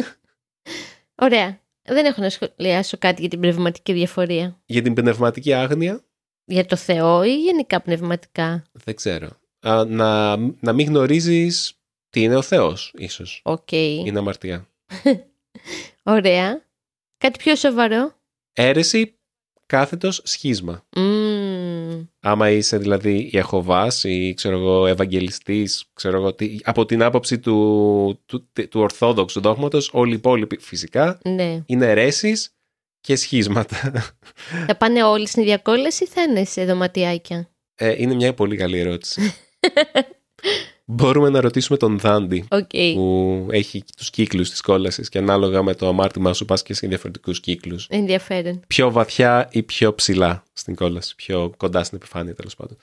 Ωραία. 1.25 1.59
Δεν 1.87 2.05
έχω 2.05 2.21
να 2.21 2.29
σχολιάσω 2.29 2.97
κάτι 2.97 3.21
για 3.21 3.29
την 3.29 3.39
πνευματική 3.39 3.93
αδιαφορία. 3.93 4.61
Για 4.65 4.81
την 4.81 4.93
πνευματική 4.93 5.53
άγνοια, 5.53 6.03
Για 6.45 6.65
το 6.65 6.75
Θεό 6.75 7.23
ή 7.23 7.41
γενικά 7.41 7.81
πνευματικά; 7.81 8.63
δεν 8.71 8.95
ξέρω. 8.95 9.29
Α, 9.59 9.85
να, 9.85 10.37
να 10.37 10.73
μην 10.73 10.87
γνωρίζεις 10.87 11.79
τι 12.09 12.21
είναι 12.21 12.35
ο 12.35 12.41
Θεός, 12.41 12.93
ίσως. 12.97 13.41
Οκ. 13.43 13.71
Είναι 13.71 14.19
αμαρτία. 14.19 14.67
Ωραία. 16.03 16.65
Κάτι 17.17 17.39
πιο 17.39 17.55
σοβαρό; 17.55 18.13
Αίρεση 18.53 19.15
κάθετος 19.65 20.21
σχίσμα. 20.23 20.85
Μμμ. 21.95 22.03
Άμα 22.19 22.49
είσαι 22.49 22.77
δηλαδή 22.77 23.29
Ιεχωβάς 23.33 24.03
ή 24.03 24.33
ξέρω 24.35 24.57
εγώ 24.57 24.87
Ευαγγελιστής, 24.87 25.85
ξέρω 25.93 26.17
εγώ 26.17 26.33
τι, 26.33 26.57
από 26.63 26.85
την 26.85 27.03
άποψη 27.03 27.39
του, 27.39 28.19
του, 28.25 28.49
του 28.69 28.79
Ορθόδοξου 28.79 29.41
δόγματος, 29.41 29.89
όλοι 29.93 30.11
οι 30.11 30.15
υπόλοιποι 30.15 30.57
φυσικά 30.59 31.19
Ναι. 31.23 31.63
είναι 31.65 31.85
αιρέσεις 31.89 32.49
και 33.01 33.15
σχίσματα. 33.15 33.91
Θα 34.67 34.75
πάνε 34.75 35.03
όλοι 35.03 35.27
στην 35.27 35.41
ίδια 35.41 35.57
κόλαση 35.57 36.03
ή 36.03 36.07
θα 36.07 36.21
είναι 36.21 36.43
σε 36.43 36.65
δωματιάκια; 36.65 37.49
Ε, 37.75 37.95
είναι 37.97 38.13
μια 38.13 38.33
πολύ 38.33 38.55
καλή 38.57 38.79
ερώτηση. 38.79 39.21
Μπορούμε 40.87 41.29
να 41.29 41.41
ρωτήσουμε 41.41 41.77
τον 41.77 41.99
Δάντη 41.99 42.45
Οκ. 42.51 42.69
που 42.93 43.47
έχει 43.51 43.83
τους 43.97 44.09
κύκλους 44.09 44.49
της 44.49 44.61
κόλασης 44.61 45.09
και 45.09 45.17
ανάλογα 45.17 45.63
με 45.63 45.73
το 45.75 45.87
αμάρτημά 45.87 46.33
σου 46.33 46.45
πας 46.45 46.63
και 46.63 46.73
σε 46.73 46.87
διαφορετικούς 46.87 47.39
κύκλους. 47.39 47.87
Ενδιαφέρον. 47.89 48.59
Πιο 48.67 48.91
βαθιά 48.91 49.47
ή 49.51 49.63
πιο 49.63 49.93
ψηλά 49.95 50.43
στην 50.53 50.75
κόλαση, 50.75 51.15
πιο 51.15 51.53
κοντά 51.57 51.83
στην 51.83 51.97
επιφάνεια 51.97 52.35
τέλος 52.35 52.55
πάντων. 52.55 52.77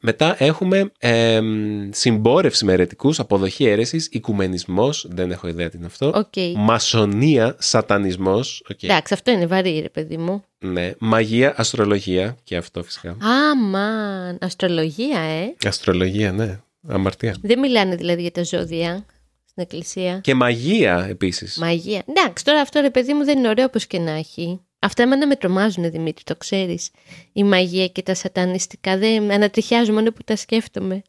Μετά 0.00 0.42
έχουμε 0.42 0.92
εμ, 0.98 1.88
συμπόρευση 1.92 2.64
με 2.64 2.72
αιρετικούς, 2.72 3.18
αποδοχή 3.20 3.64
αίρεσης, 3.64 4.08
οικουμενισμός, 4.12 5.06
δεν 5.10 5.30
έχω 5.30 5.48
ιδέα 5.48 5.68
τι 5.68 5.76
είναι 5.76 5.86
αυτό. 5.86 6.12
Οκ. 6.14 6.56
Μασονία, 6.56 7.56
σατανισμός, 7.58 8.62
οκ. 8.70 8.82
Εντάξει, 8.82 9.14
αυτό 9.14 9.30
είναι 9.30 9.46
βαρύ, 9.46 9.78
ρε 9.80 9.88
παιδί 9.88 10.16
μου. 10.16 10.44
ναι. 10.58 10.92
μαγεία, 10.98 11.54
αστρολογία 11.56 12.36
και 12.44 12.56
αυτό 12.56 12.82
φυσικά. 12.82 13.16
Αμαν. 13.20 14.38
Αστρολογία, 14.40 15.20
ε. 15.20 15.54
Αστρολογία, 15.68 16.32
ναι. 16.32 16.60
Αμαρτία. 16.88 17.36
Δεν 17.42 17.58
μιλάνε 17.58 17.96
δηλαδή 17.96 18.20
για 18.20 18.30
τα 18.30 18.42
ζώδια 18.42 19.04
στην 19.44 19.62
εκκλησία. 19.62 20.20
Και 20.20 20.34
μαγεία 20.34 21.06
επίσης. 21.08 21.56
Μαγεία. 21.56 22.02
Εντάξει, 22.06 22.44
τώρα 22.44 22.60
αυτό 22.60 22.80
ρε 22.80 22.90
παιδί 22.90 23.12
μου 23.12 23.24
δεν 23.24 23.38
είναι 23.38 23.48
ωραίο 23.48 23.64
όπως 23.64 23.86
και 23.86 23.98
να 23.98 24.10
έχει. 24.10 24.60
Αυτά 24.78 25.02
εμένα 25.02 25.26
με 25.26 25.36
τρομάζουν, 25.36 25.90
Δημήτρη, 25.90 26.24
το 26.24 26.36
ξέρεις. 26.36 26.90
Η 27.32 27.44
μαγεία 27.44 27.88
και 27.88 28.02
τα 28.02 28.14
σατανιστικά 28.14 28.98
δεν 28.98 29.22
με 29.22 29.34
ανατριχιάζουν 29.34 29.94
μόνο 29.94 30.12
που 30.12 30.22
τα 30.24 30.36
σκέφτομαι. 30.36 31.02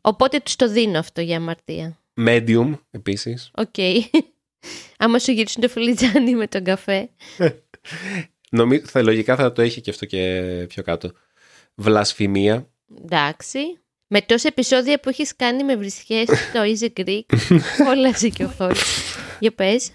Οπότε 0.00 0.40
τους 0.40 0.56
το 0.56 0.68
δίνω 0.68 0.98
αυτό 0.98 1.20
για 1.20 1.36
αμαρτία. 1.36 1.98
Medium 2.26 2.78
επίσης. 2.90 3.50
Οκ. 3.54 3.74
Άμα 4.96 5.18
σου 5.18 5.30
γυρίσουν 5.30 5.62
το 5.62 5.68
φλιτζάνι 5.68 6.34
με 6.34 6.46
τον 6.46 6.64
καφέ. 6.64 7.08
Νομίζω, 8.50 8.82
θα, 8.86 9.02
λογικά 9.02 9.36
θα 9.36 9.52
το 9.52 9.62
έχει 9.62 9.80
και 9.80 9.90
αυτό 9.90 10.06
και 10.06 10.42
πιο 10.68 10.82
κάτω. 10.82 11.10
Βλασφημία. 11.74 12.68
Εντάξει. 13.04 13.58
Με 14.08 14.20
τόσα 14.20 14.48
επεισόδια 14.48 15.00
που 15.00 15.08
έχεις 15.08 15.36
κάνει 15.36 15.64
με 15.64 15.76
βρισιές 15.76 16.28
στο 16.28 16.60
Easy 16.62 17.00
Greek, 17.00 17.22
όλα 17.90 18.12
ζηκιοφόρη. 18.16 18.74
Για 19.40 19.54
πες. 19.54 19.92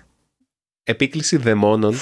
Επίκληση 0.83 1.37
δαιμόνων. 1.37 1.95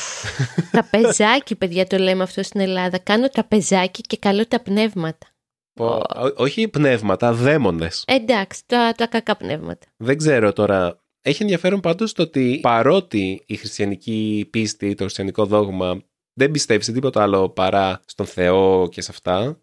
Τραπεζάκι, 0.71 1.55
παιδιά, 1.55 1.87
το 1.87 1.97
λέμε 1.97 2.23
αυτό 2.23 2.43
στην 2.43 2.59
Ελλάδα. 2.59 2.97
Κάνω 2.97 3.29
τραπεζάκι 3.29 4.01
και 4.01 4.17
καλώ 4.17 4.45
τα 4.47 4.59
πνεύματα. 4.61 5.27
Πω- 5.73 5.95
ό- 6.15 6.33
όχι 6.35 6.67
πνεύματα, 6.67 7.33
δαίμονες. 7.33 8.03
Εντάξει, 8.07 8.61
τα, 8.65 8.91
τα 8.97 9.07
κακά 9.07 9.35
πνεύματα. 9.37 9.87
Δεν 9.97 10.17
ξέρω 10.17 10.53
τώρα. 10.53 11.01
Έχει 11.21 11.41
ενδιαφέρον 11.41 11.79
πάντως 11.79 12.13
το 12.13 12.21
ότι 12.21 12.59
παρότι 12.61 13.43
η 13.45 13.55
χριστιανική 13.55 14.47
πίστη, 14.51 14.95
το 14.95 15.03
χριστιανικό 15.03 15.45
δόγμα 15.45 16.01
δεν 16.33 16.51
πιστεύει 16.51 16.83
σε 16.83 16.91
τίποτα 16.91 17.21
άλλο 17.21 17.49
παρά 17.49 18.01
στον 18.05 18.25
Θεό 18.25 18.89
και 18.91 19.01
σε 19.01 19.11
αυτά, 19.11 19.61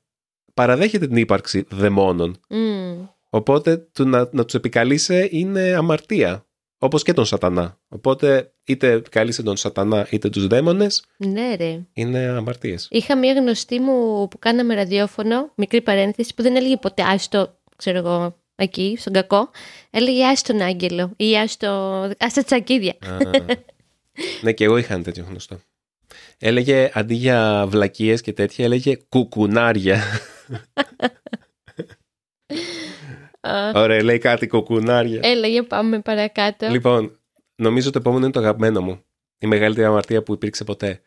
παραδέχεται 0.54 1.06
την 1.06 1.16
ύπαρξη 1.16 1.66
δαιμόνων. 1.70 2.40
Μμ. 2.49 3.06
Οπότε 3.30 3.76
του 3.76 4.08
να, 4.08 4.28
να 4.32 4.44
τους 4.44 4.54
επικαλείσαι 4.54 5.28
είναι 5.30 5.61
αμαρτία. 5.61 6.46
Όπως 6.78 7.02
και 7.02 7.12
τον 7.12 7.25
σατανά. 7.25 7.78
Οπότε 7.88 8.52
είτε 8.64 8.90
επικαλείσαι 8.90 9.42
τον 9.42 9.56
σατανά 9.56 10.06
είτε 10.11 10.28
τους 10.28 10.46
δαίμονες 10.46 11.04
Ναι, 11.16 11.54
ρε. 11.54 11.80
είναι 11.92 12.18
αμαρτίες. 12.18 12.88
Είχα 12.90 13.16
μία 13.16 13.32
γνωστή 13.32 13.80
μου 13.80 14.28
που 14.28 14.38
κάναμε 14.38 14.75
ραδιόφωνο, 14.75 15.52
μικρή 15.54 15.80
παρένθεση, 15.80 16.34
που 16.34 16.42
δεν 16.42 16.56
έλεγε 16.56 16.76
ποτέ 16.76 17.02
άστο, 17.02 17.58
ξέρω 17.76 17.99
εγώ, 17.99 18.37
εκεί, 18.54 18.96
στον 18.99 19.12
κακό. 19.12 19.50
Έλεγε 19.90 20.25
άστον 20.26 20.61
άγγελο 20.61 21.12
ή 21.16 21.37
άστο, 21.38 21.68
άστα 22.18 22.42
τσακίδια. 22.42 22.94
Α, 23.07 23.16
ναι, 24.42 24.52
και 24.52 24.64
εγώ 24.64 24.76
είχα 24.76 24.94
ένα 24.94 25.02
τέτοιο 25.02 25.24
γνωστό. 25.28 25.61
Έλεγε 26.38 26.90
αντί 26.94 27.14
για 27.14 27.64
βλακίες 27.68 28.20
και 28.20 28.33
τέτοια, 28.33 28.64
έλεγε 28.64 28.96
κουκουνάρια. 29.09 30.02
Α, 33.40 33.70
Ωραία, 33.83 34.02
λέει 34.02 34.18
κάτι 34.18 34.46
κουκουνάρια. 34.46 35.20
Έλα, 35.22 35.46
για 35.46 35.66
πάμε 35.66 36.00
παρακάτω. 36.00 36.68
Λοιπόν, 36.68 37.18
νομίζω 37.54 37.90
το 37.90 37.98
επόμενο 37.98 38.24
είναι 38.24 38.33
το 38.33 38.40
αγαπημένο 38.40 38.80
μου. 38.80 39.02
Η 39.38 39.46
μεγαλύτερη 39.46 39.87
αμαρτία 39.87 40.22
που 40.22 40.33
υπήρξε 40.33 40.64
ποτέ. 40.64 41.02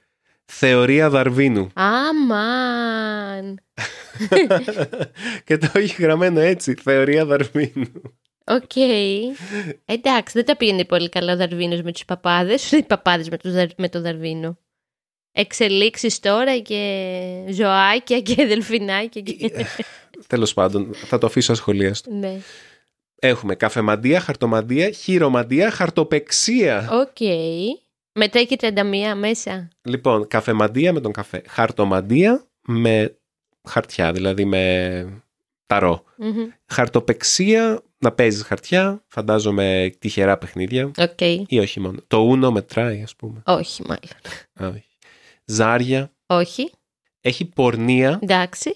Θεωρία 0.45 1.09
Δαρβίνου. 1.09 1.69
Αμαν. 1.73 3.59
και 5.45 5.57
το 5.57 5.71
έχει 5.73 6.01
γραμμένο 6.01 6.39
έτσι. 6.39 6.73
Θεωρία 6.73 7.25
Δαρβίνου. 7.25 7.91
Οκ. 8.45 8.75
Εντάξει, 9.85 10.33
δεν 10.33 10.45
τα 10.45 10.57
πήγαινε 10.57 10.85
πολύ 10.85 11.09
καλά 11.09 11.33
ο 11.33 11.35
Δαρβίνος 11.35 11.81
με 11.81 11.91
τους 11.91 12.05
παπάδες, 12.05 12.65
ούτε 12.67 12.77
οι 12.77 12.83
παπάδες 12.83 13.29
με, 13.29 13.37
τους, 13.37 13.53
Δαρ- 13.53 13.79
με 13.79 13.89
το 13.89 14.01
Δαρβίνο. 14.01 14.57
Εξελίξεις 15.39 16.19
τώρα 16.19 16.57
και 16.57 17.43
ζωάκια 17.49 18.19
και 18.19 18.45
δελφινάκια. 18.45 19.21
Και... 19.21 19.65
Τέλος 20.27 20.53
πάντων, 20.53 20.93
θα 20.93 21.17
το 21.17 21.25
αφήσω 21.25 21.51
ασχολίαστο. 21.51 22.11
ναι. 22.13 22.39
Έχουμε 23.19 23.55
καφεμαντία, 23.55 24.19
χαρτομαντία, 24.19 24.89
χειρομαντία, 24.91 25.71
χαρτοπαιξία. 25.71 26.89
Οκ. 26.91 27.17
Μετά 28.13 28.39
έχει 28.39 28.55
31 28.59 28.73
μέσα. 29.17 29.67
Λοιπόν, 29.81 30.27
καφεμαντία 30.27 30.93
με 30.93 30.99
τον 30.99 31.11
καφέ. 31.11 31.41
Χαρτομαντία 31.47 32.45
με 32.61 33.17
χαρτιά, 33.69 34.11
δηλαδή 34.11 34.45
με 34.45 35.23
ταρό. 35.65 36.03
Μμμ. 36.17 36.47
Χαρτοπαιξία, 36.65 37.81
να 37.97 38.11
παίζεις 38.11 38.43
χαρτιά, 38.43 39.03
φαντάζομαι 39.07 39.91
τυχερά 39.99 40.37
παιχνίδια. 40.37 40.91
Οκ. 40.97 41.21
Ή 41.47 41.59
όχι 41.59 41.79
μόνο. 41.79 41.99
Το 42.07 42.17
Uno 42.17 42.51
μετράει, 42.51 43.01
ας 43.01 43.15
πούμε. 43.15 43.41
Όχι, 43.45 43.81
μάλλον. 43.81 44.01
Α, 44.63 44.67
όχι. 44.77 44.86
Ζάρια. 45.51 46.11
Όχι. 46.27 46.71
Έχει 47.21 47.45
πορνεία, 47.45 48.19
Εντάξει. 48.23 48.75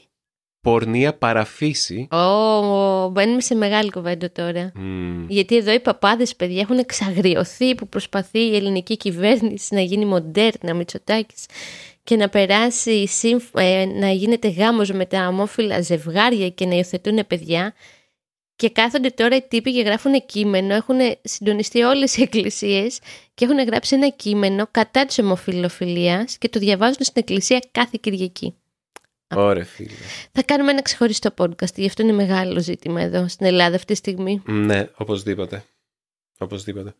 πορνεία 0.61 1.13
παρά 1.17 1.53
φύση. 1.53 2.07
Ω, 2.11 3.09
μπαίνουμε 3.09 3.41
σε 3.41 3.55
μεγάλη 3.55 3.89
κουβέντα 3.91 4.31
τώρα. 4.31 4.71
Μμμ. 4.75 5.25
Γιατί 5.29 5.55
εδώ 5.55 5.71
οι 5.73 5.79
παπάδες, 5.79 6.35
παιδιά, 6.35 6.61
έχουν 6.61 6.77
εξαγριωθεί 6.77 7.75
που 7.75 7.87
προσπαθεί 7.87 8.39
η 8.39 8.55
ελληνική 8.55 8.97
κυβέρνηση 8.97 9.73
να 9.75 9.81
γίνει 9.81 10.05
μοντέρνα, 10.05 10.73
Μητσοτάκης, 10.73 11.45
και 12.03 12.15
να 12.15 12.29
περάσει, 12.29 13.07
σύμφ- 13.07 13.57
ε, 13.57 13.85
να 13.85 14.09
γίνεται 14.11 14.47
γάμος 14.47 14.91
με 14.91 15.05
τα 15.05 15.27
ομόφυλα 15.27 15.81
ζευγάρια 15.81 16.49
και 16.49 16.65
να 16.65 16.75
υιοθετούν 16.75 17.27
παιδιά. 17.27 17.73
Και 18.61 18.69
κάθονται 18.69 19.09
τώρα 19.09 19.35
οι 19.35 19.41
τύποι 19.47 19.73
και 19.73 19.81
γράφουν 19.81 20.25
κείμενο, 20.25 20.73
έχουν 20.73 20.97
συντονιστεί 21.21 21.81
όλες 21.81 22.17
οι 22.17 22.21
εκκλησίες 22.21 22.99
και 23.33 23.45
έχουν 23.45 23.65
γράψει 23.65 23.95
ένα 23.95 24.09
κείμενο 24.09 24.67
κατά 24.71 25.05
της 25.05 25.19
ομοφιλοφιλίας 25.19 26.37
και 26.37 26.49
το 26.49 26.59
διαβάζουν 26.59 26.97
στην 26.99 27.13
εκκλησία 27.15 27.61
κάθε 27.71 27.97
Κυριακή. 28.01 28.55
Ωραία, 29.35 29.65
φίλε. 29.65 29.89
Θα 30.31 30.43
κάνουμε 30.43 30.71
ένα 30.71 30.81
ξεχωριστό 30.81 31.29
podcast, 31.37 31.75
γι' 31.75 31.85
αυτό 31.85 32.01
είναι 32.01 32.11
μεγάλο 32.11 32.59
ζήτημα 32.59 33.01
εδώ 33.01 33.27
στην 33.27 33.45
Ελλάδα 33.45 33.75
αυτή 33.75 33.93
τη 33.93 33.95
στιγμή. 33.95 34.41
Ναι, 34.45 34.89
οπωσδήποτε. 34.95 35.63
Οπωσδήποτε. 36.37 36.95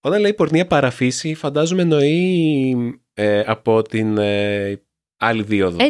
Όταν 0.00 0.20
λέει 0.20 0.34
πορνεία 0.34 0.66
παραφύση, 0.66 1.34
φαντάζομαι 1.34 1.82
εννοεί 1.82 3.00
ε, 3.14 3.40
από 3.46 3.82
την 3.82 4.18
ε, 4.18 4.82
άλλη 5.16 5.42
δίωδο. 5.42 5.84
Ε, 5.84 5.86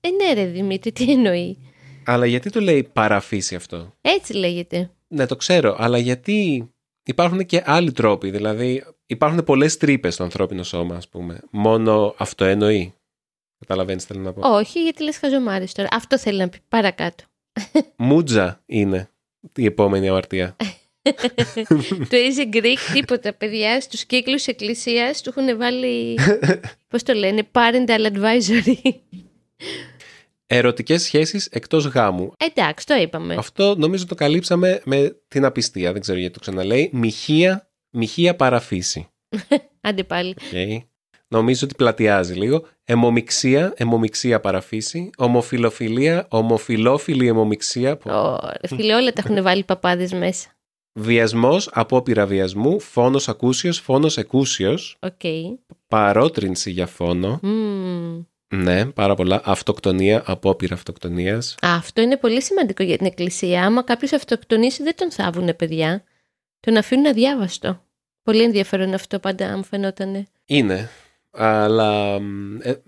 ε, 0.00 0.10
ναι 0.10 0.32
ρε 0.32 0.44
Δημήτρη, 0.44 0.92
τι 0.92 1.12
εννοεί; 1.12 1.69
Αλλά 2.10 2.26
γιατί 2.26 2.50
το 2.50 2.60
λέει 2.60 2.90
παραφύση 2.92 3.54
αυτό; 3.54 3.92
Έτσι 4.00 4.32
λέγεται. 4.32 4.90
Ναι, 5.08 5.26
το 5.26 5.36
ξέρω, 5.36 5.76
αλλά 5.78 5.98
γιατί 5.98 6.68
υπάρχουν 7.04 7.46
και 7.46 7.62
άλλοι 7.66 7.92
τρόποι. 7.92 8.30
Δηλαδή, 8.30 8.84
υπάρχουν 9.06 9.44
πολλές 9.44 9.76
τρύπες 9.76 10.14
στο 10.14 10.24
ανθρώπινο 10.24 10.62
σώμα, 10.62 10.96
ας 10.96 11.08
πούμε. 11.08 11.40
Μόνο 11.50 12.14
αυτό 12.18 12.44
εννοεί. 12.44 12.94
Καταλαβαίνεις, 13.58 14.04
θέλω 14.04 14.20
να 14.20 14.32
πω. 14.32 14.54
Όχι, 14.56 14.82
γιατί 14.82 15.02
λες 15.02 15.18
χαζομάρες 15.18 15.72
τώρα. 15.72 15.88
Αυτό 15.92 16.18
θέλει 16.18 16.38
να 16.38 16.48
πει. 16.48 16.58
Παρακάτω. 16.68 17.24
Μούτζα 17.96 18.62
είναι 18.66 19.10
η 19.54 19.64
επόμενη 19.64 20.08
αμαρτία. 20.08 20.56
το 22.10 22.16
Easy 22.16 22.54
Greek, 22.54 22.92
τίποτα, 22.92 23.32
παιδιά. 23.32 23.80
Στους 23.80 24.04
κύκλους 24.04 24.46
εκκλησίας 24.46 25.22
του 25.22 25.32
έχουν 25.36 25.58
βάλει, 25.58 26.18
πώς 26.90 27.02
το 27.02 27.12
λένε, 27.12 27.48
parental 27.52 28.12
advisory. 28.12 28.94
Ερωτικές 30.52 31.02
σχέσεις 31.02 31.46
εκτός 31.46 31.84
γάμου. 31.86 32.32
Εντάξει, 32.36 32.86
το 32.86 32.94
είπαμε. 32.94 33.34
Αυτό 33.34 33.74
νομίζω 33.78 34.06
το 34.06 34.14
καλύψαμε 34.14 34.80
με 34.84 35.16
την 35.28 35.44
απιστία. 35.44 35.92
Δεν 35.92 36.00
ξέρω 36.00 36.18
γιατί 36.18 36.32
το 36.34 36.40
ξαναλέει. 36.40 36.90
Μοιχεία, 36.92 37.70
μοιχεία 37.90 38.36
παραφύση. 38.36 39.08
Άντε 39.80 40.04
πάλι. 40.04 40.34
Okay. 40.52 40.78
Νομίζω 41.28 41.60
ότι 41.66 41.74
πλατιάζει 41.74 42.34
λίγο. 42.34 42.66
Αιμομιξία, 42.84 43.72
αιμομιξία 43.76 44.40
παραφύση. 44.40 45.10
Ομοφιλοφιλία, 45.16 46.26
ομοφιλόφιλη 46.30 47.26
αιμομιξία. 47.26 47.96
Πω, 47.96 48.12
Ω, 48.12 48.38
ρε 48.60 48.76
φίλε, 48.76 48.94
όλα 48.94 49.12
τα 49.12 49.22
έχουν 49.26 49.42
βάλει 49.46 49.60
οι 49.60 49.64
παπάδες 49.64 50.12
μέσα. 50.12 50.48
Βιασμός, 50.92 51.68
απόπειρα 51.72 52.26
βιασμού, 52.26 52.80
φόνος 52.80 53.28
ακούσιος, 53.28 53.78
φόνος 53.78 54.16
εκούσιος, 54.16 54.96
Οκ. 55.00 55.20
παρότρινση 55.88 56.70
για 56.70 56.86
φόνο, 56.86 57.38
Μμμ. 57.42 58.22
Ναι, 58.54 58.86
πάρα 58.86 59.14
πολλά, 59.14 59.40
αυτοκτονία, 59.44 60.22
απόπειρα 60.26 60.74
αυτοκτονίας, 60.74 61.54
Αυτό 61.62 62.00
είναι 62.00 62.16
πολύ 62.16 62.42
σημαντικό 62.42 62.82
για 62.82 62.96
την 62.96 63.06
εκκλησία. 63.06 63.64
Άμα 63.64 63.82
κάποιος 63.82 64.12
αυτοκτονήσει, 64.12 64.82
δεν 64.82 64.96
τον 64.96 65.10
θάβουνε, 65.10 65.54
παιδιά. 65.54 66.04
Τον 66.60 66.76
αφήνουν 66.76 67.06
αδιάβαστο. 67.06 67.84
Πολύ 68.22 68.42
ενδιαφέρον 68.42 68.94
αυτό 68.94 69.18
πάντα, 69.18 69.56
μου 69.56 69.64
φαινότανε. 69.64 70.26
Είναι, 70.44 70.88
αλλά 71.30 72.20
μ, 72.20 72.56
ε, 72.62 72.82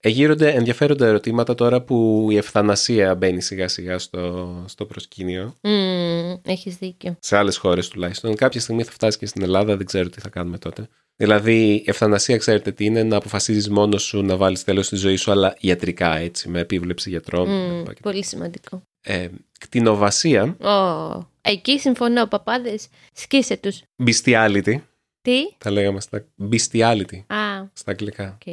εγείρονται 0.00 0.50
ενδιαφέροντα 0.50 1.06
ερωτήματα 1.06 1.54
τώρα 1.54 1.80
που 1.82 2.26
η 2.30 2.36
ευθανασία 2.36 3.14
μπαίνει 3.14 3.40
σιγά 3.42 3.68
σιγά 3.68 3.98
στο, 3.98 4.64
στο 4.68 4.84
προσκήνιο. 4.86 5.54
Μμμ, 5.62 6.34
έχεις 6.44 6.76
δίκιο. 6.76 7.16
Σε 7.20 7.36
άλλες 7.36 7.56
χώρες 7.56 7.88
τουλάχιστον. 7.88 8.34
Κάποια 8.34 8.60
στιγμή 8.60 8.82
θα 8.82 8.90
φτάσει 8.90 9.16
και 9.20 9.26
στην 9.26 9.42
Ελλάδα, 9.42 9.76
δεν 9.76 9.86
ξέρω 9.86 10.08
τι 10.08 10.20
θα 10.20 10.28
κάνουμε 10.28 10.58
τότε. 10.58 10.88
Δηλαδή, 11.16 11.72
η 11.74 11.82
ευθανασία, 11.86 12.36
ξέρετε 12.36 12.72
τι 12.72 12.84
είναι, 12.84 13.02
να 13.02 13.16
αποφασίζεις 13.16 13.68
μόνος 13.70 14.02
σου 14.02 14.22
να 14.22 14.36
βάλεις 14.36 14.64
τέλος 14.64 14.86
στη 14.86 14.96
ζωή 14.96 15.16
σου, 15.16 15.30
αλλά 15.30 15.56
ιατρικά 15.60 16.16
έτσι, 16.16 16.48
με 16.48 16.60
επίβλεψη 16.60 17.10
γιατρών. 17.10 17.48
Μμ, 17.48 17.82
κτλ. 17.82 17.92
πολύ 18.02 18.24
σημαντικό. 18.24 18.82
Ε, 19.02 19.28
κτηνοβασία, 19.60 20.42
Ω, 20.60 21.28
εκεί 21.40 21.78
συμφωνώ, 21.78 22.26
παπάδες. 22.26 22.88
Σκίσε 23.12 23.56
τους. 23.56 23.82
bestiality, 24.04 24.74
Τι; 25.22 25.36
τα 25.58 25.70
λέγαμε 25.70 26.00
στα 26.00 26.24
bestiality, 26.50 27.16
Α, 27.26 27.64
στα 27.72 27.90
αγγλικά. 27.90 28.38
οκ. 28.46 28.52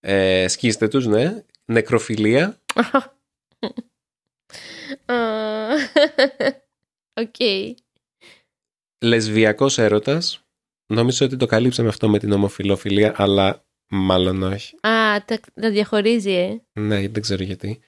Ε, 0.00 0.48
σκίστε 0.48 0.88
τους, 0.88 1.06
ναι. 1.06 1.44
Νεκροφιλία, 1.64 2.60
Α, 5.04 5.74
Οκ. 7.20 7.34
λεσβιακός 9.04 9.78
έρωτας. 9.78 10.42
Νόμιζα 10.92 11.24
ότι 11.24 11.36
το 11.36 11.46
καλύψαμε 11.46 11.88
αυτό 11.88 12.08
με 12.08 12.18
την 12.18 12.32
ομοφυλοφιλία, 12.32 13.14
αλλά 13.16 13.64
μάλλον 13.90 14.42
όχι. 14.42 14.74
Α, 14.74 15.24
τα, 15.24 15.40
τα 15.54 15.70
διαχωρίζει, 15.70 16.30
ε. 16.32 16.62
Ναι, 16.80 17.08
δεν 17.08 17.22
ξέρω 17.22 17.42
γιατί. 17.42 17.80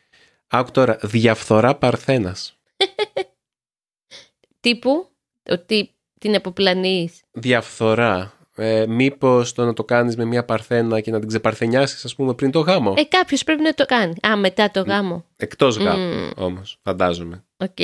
Άκου 0.46 0.70
τώρα, 0.70 0.98
διαφθορά 1.02 1.76
παρθένας. 1.76 2.58
Τύπου, 4.60 5.10
ότι 5.50 5.90
την 6.20 6.34
αποπλανείς. 6.34 7.20
Διαφθορά. 7.30 8.38
Ε, 8.62 8.86
μήπως 8.86 9.52
το 9.52 9.64
να 9.64 9.72
το 9.72 9.84
κάνεις 9.84 10.16
με 10.16 10.24
μια 10.24 10.44
παρθένα 10.44 11.00
και 11.00 11.10
να 11.10 11.18
την 11.18 11.28
ξεπαρθενιάσεις, 11.28 12.04
ας 12.04 12.14
πούμε, 12.14 12.34
πριν 12.34 12.50
το 12.50 12.60
γάμο; 12.60 12.94
Ε, 12.96 13.04
κάποιος 13.04 13.44
πρέπει 13.44 13.62
να 13.62 13.74
το 13.74 13.84
κάνει. 13.84 14.14
Α, 14.28 14.36
μετά 14.36 14.70
το 14.70 14.80
γάμο. 14.82 15.24
Εκτός 15.36 15.76
γάμου, 15.76 16.14
Μμ. 16.14 16.30
όμως, 16.36 16.78
φαντάζομαι. 16.82 17.44
Οκ. 17.56 17.78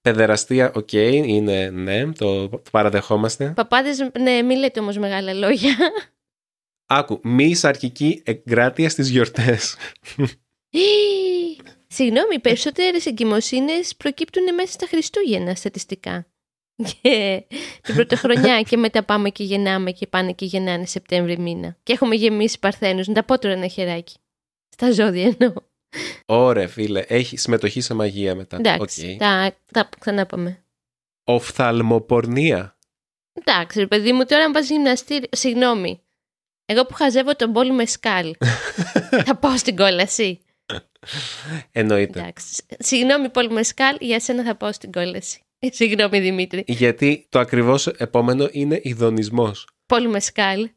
Παιδεραστία, 0.00 0.72
οκ, 0.74 0.92
είναι 0.92 1.70
ναι, 1.70 2.12
το 2.12 2.50
παραδεχόμαστε. 2.70 3.52
Παπάδες, 3.56 4.10
ναι, 4.20 4.42
μην 4.42 4.58
λέτε 4.58 4.80
όμως 4.80 4.98
μεγάλα 4.98 5.32
λόγια. 5.32 5.76
Άκου, 6.86 7.20
μη 7.22 7.54
σαρκική 7.54 8.22
εγκράτεια 8.24 8.90
στις 8.90 9.08
γιορτές. 9.08 9.76
Συγγνώμη, 11.86 12.34
οι 12.34 12.40
περισσότερες 12.40 13.06
εγκυμοσύνες 13.06 13.96
προκύπτουν 13.96 14.54
μέσα 14.54 14.72
στα 14.72 14.86
Χριστούγεννα 14.86 15.54
στατιστικά. 15.54 16.29
Και 17.02 17.44
την 17.82 17.94
πρωτοχρονιά 17.94 18.62
και 18.62 18.76
μετά 18.76 19.04
πάμε 19.04 19.30
και 19.30 19.44
γεννάμε 19.44 19.90
και 19.90 20.06
πάνε 20.06 20.32
και 20.32 20.44
γεννάνε 20.44 20.86
Σεπτέμβρη 20.86 21.38
μήνα. 21.38 21.76
Και 21.82 21.92
έχουμε 21.92 22.14
γεμίσει 22.14 22.58
παρθένους. 22.58 23.06
Να 23.06 23.14
τα 23.14 23.24
πω 23.24 23.38
τώρα 23.38 23.54
ένα 23.54 23.66
χεράκι. 23.66 24.16
Στα 24.68 24.92
ζώδια 24.92 25.34
εννοώ. 25.38 25.54
Ωραία, 26.26 26.68
φίλε, 26.68 27.00
έχει 27.00 27.36
συμμετοχή 27.36 27.80
σε 27.80 27.94
μαγεία 27.94 28.34
μετά. 28.34 28.56
Εντάξει, 28.56 29.10
Οκ. 29.12 29.18
τα, 29.18 29.56
τα 29.72 29.88
ξανά 29.98 30.26
πάμε. 30.26 30.64
Οφθαλμοπορνία. 31.24 32.76
Εντάξει, 33.32 33.78
ρε 33.78 33.86
παιδί 33.86 34.12
μου, 34.12 34.24
τώρα 34.24 34.44
αν 34.44 34.52
πας 34.52 34.68
γυμναστήριο... 34.68 35.28
Συγγνώμη. 35.32 36.00
Εγώ 36.64 36.86
που 36.86 36.94
χαζεύω 36.94 37.36
τον 37.36 37.52
Πολ 37.52 37.74
Μεσκάλ 37.74 38.34
θα 39.26 39.36
πάω 39.36 39.56
στην 39.56 39.76
κόλαση. 39.76 40.40
Εννοείται. 41.72 42.18
Εντάξει. 42.18 42.64
Συγγνώμη, 42.78 43.30
Πολ 43.30 43.52
Μεσκάλ, 43.52 43.96
για 44.00 44.20
σένα 44.20 44.44
θα 44.44 44.54
πάω 44.54 44.72
στην 44.72 44.92
κόλαση. 44.92 45.40
Ε, 45.62 45.68
Συγγνώμη, 45.72 46.20
Δημήτρη. 46.20 46.64
Γιατί 46.66 47.26
το 47.28 47.38
ακριβώς 47.38 47.86
επόμενο 47.86 48.48
είναι 48.50 48.80
ηδονισμός. 48.82 49.68
Πολ 49.86 50.08
Μεσκάλ. 50.08 50.68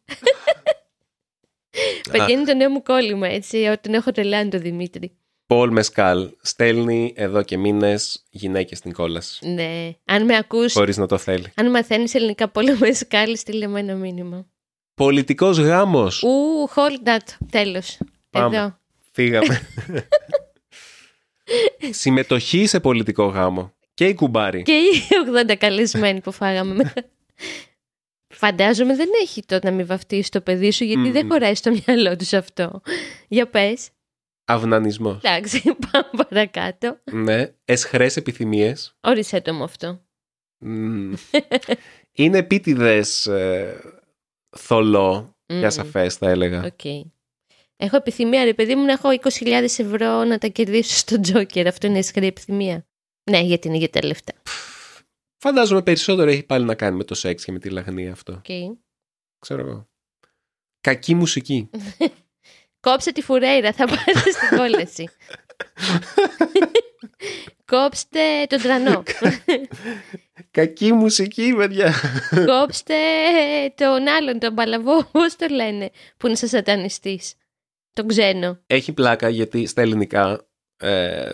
Παιδιά, 2.11 2.29
είναι 2.29 2.43
το 2.43 2.53
νέο 2.53 2.69
μου 2.69 2.83
κόλλημα, 2.83 3.27
έτσι. 3.27 3.57
Όταν 3.57 3.93
έχω 3.93 4.11
τρελάνει 4.11 4.49
τον 4.49 4.61
Δημήτρη. 4.61 5.17
Πολ 5.45 5.71
Μεσκάλ 5.71 6.29
στέλνει 6.41 7.13
εδώ 7.15 7.43
και 7.43 7.57
μήνες 7.57 8.23
γυναίκες 8.29 8.77
στην 8.77 8.93
κόλαση. 8.93 9.47
Ναι. 9.49 9.91
Αν 10.05 10.25
με 10.25 10.37
ακούς, 10.37 10.73
Χωρίς 10.73 10.97
να 10.97 11.05
το 11.05 11.17
θέλει. 11.17 11.51
αν 11.55 11.69
μαθαίνεις 11.69 12.13
ελληνικά 12.13 12.49
Πολ 12.49 12.77
Μεσκάλ, 12.77 13.37
στείλε 13.37 13.67
με 13.67 13.79
ένα 13.79 13.95
μήνυμα. 13.95 14.45
Πολιτικός 14.93 15.57
γάμος. 15.57 16.23
Ου, 16.23 16.69
hold 16.75 17.07
that. 17.09 17.27
Τέλος. 17.51 17.97
Πάμε. 18.29 18.57
Εδώ. 18.57 18.77
Φύγαμε. 19.11 19.61
Συμμετοχή 21.91 22.65
σε 22.65 22.79
πολιτικό 22.79 23.25
γάμο. 23.25 23.73
Και 23.93 24.05
η 24.05 24.13
κουμπάρη. 24.13 24.61
Και 24.61 24.73
οι 24.73 24.91
80 25.49 25.55
καλεσμένοι 25.57 26.21
που 26.21 26.31
φάγαμε. 26.31 26.73
μετά. 26.75 26.93
Φαντάζομαι 28.33 28.95
δεν 28.95 29.09
έχει 29.21 29.43
το 29.45 29.59
να 29.63 29.71
μην 29.71 29.85
βαφτίσει 29.85 30.31
το 30.31 30.41
παιδί 30.41 30.71
σου, 30.71 30.83
γιατί 30.83 31.01
Μμμ. 31.01 31.11
δεν 31.11 31.27
χωράει 31.29 31.55
στο 31.55 31.71
μυαλό 31.85 32.15
τους 32.15 32.33
αυτό. 32.33 32.81
Για 33.27 33.49
πες. 33.49 33.89
Αυνανισμός. 34.45 35.17
Εντάξει, 35.23 35.61
πάμε 35.91 36.23
παρακάτω. 36.29 36.99
ναι. 37.11 37.53
Αισχρές 37.65 38.15
επιθυμίες. 38.17 38.95
Όρισε 39.01 39.41
το 39.41 39.53
μου 39.53 39.63
αυτό. 39.63 40.01
Μμμ. 40.57 41.13
είναι 42.11 42.37
επίτηδες 42.37 43.25
ε, 43.25 43.79
θολό 44.57 45.35
και 45.45 45.53
Μμμ. 45.55 45.65
ασαφές 45.65 46.15
θα 46.15 46.29
έλεγα. 46.29 46.63
Οκ. 46.63 46.85
Έχω 47.75 47.95
επιθυμία, 47.95 48.43
ρε 48.43 48.53
παιδί 48.53 48.75
μου, 48.75 48.85
να 48.85 48.91
έχω 48.91 49.09
20.000 49.39 49.63
ευρώ 49.77 50.23
να 50.23 50.37
τα 50.37 50.47
κερδίσω 50.47 50.95
στο 50.95 51.19
Τζόκερ. 51.19 51.67
Αυτό 51.67 51.87
είναι 51.87 51.97
αισχρή 51.99 52.25
επιθυμία. 52.27 52.85
Ναι, 53.31 53.39
γιατί 53.39 53.67
είναι 53.67 53.77
για 53.77 53.89
τα 53.89 54.05
λεφτά. 54.05 54.33
Φαντάζομαι 55.37 55.81
περισσότερο 55.81 56.29
έχει 56.29 56.43
πάλι 56.43 56.65
να 56.65 56.75
κάνει 56.75 56.97
με 56.97 57.03
το 57.03 57.15
σεξ 57.15 57.45
και 57.45 57.51
με 57.51 57.59
τη 57.59 57.69
λαγνία 57.69 58.11
αυτό. 58.11 58.33
Οκ. 58.33 58.77
Ξέρω 59.39 59.61
εγώ. 59.61 59.89
Κακή 60.81 61.15
μουσική. 61.15 61.69
Κόψε 62.79 63.11
τη 63.11 63.21
Φουρέιρα, 63.21 63.73
θα 63.73 63.85
πάτε 63.85 64.31
στην 64.31 64.57
κόλαση. 64.57 65.09
Κόψτε 67.65 68.45
τον 68.49 68.61
Τράνο. 68.61 69.03
Κακή 70.51 70.93
μουσική, 70.93 71.53
παιδιά. 71.57 71.93
Κόψτε 72.51 72.95
τον 73.75 74.07
άλλον, 74.07 74.39
τον 74.39 74.55
παλαβό, 74.55 75.03
πώς 75.03 75.35
το 75.35 75.47
λένε, 75.49 75.89
που 76.17 76.27
είναι 76.27 76.35
σαν 76.35 76.49
σατανιστής. 76.49 77.33
Τον 77.93 78.07
ξένο. 78.07 78.59
Έχει 78.67 78.93
πλάκα 78.93 79.29
γιατί 79.29 79.65
στα 79.65 79.81
ελληνικά 79.81 80.47
ε, 80.77 81.31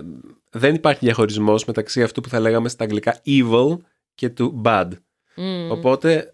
δεν 0.49 0.75
υπάρχει 0.75 1.05
διαχωρισμός 1.05 1.65
μεταξύ 1.65 2.03
αυτού 2.03 2.21
που 2.21 2.29
θα 2.29 2.39
λέγαμε 2.39 2.69
στα 2.69 2.83
αγγλικά 2.83 3.21
evil 3.25 3.77
και 4.15 4.29
του 4.29 4.61
bad. 4.65 4.89
Μμμ. 5.35 5.71
Οπότε 5.71 6.33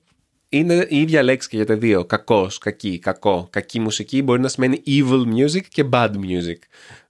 είναι 0.50 0.86
η 0.90 1.02
ίδια 1.02 1.24
λέξη 1.24 1.50
και 1.50 1.56
για 1.56 1.66
τα 1.66 1.78
δύο. 1.78 2.06
Κακός, 2.06 2.58
κακή, 2.58 3.00
κακό. 3.00 3.48
Κακή 3.50 3.80
μουσική 3.80 4.22
μπορεί 4.22 4.42
να 4.42 4.48
σημαίνει 4.48 4.84
evil 4.86 5.26
music 5.36 5.62
και 5.70 5.86
bad 5.92 6.12
music. 6.12 6.58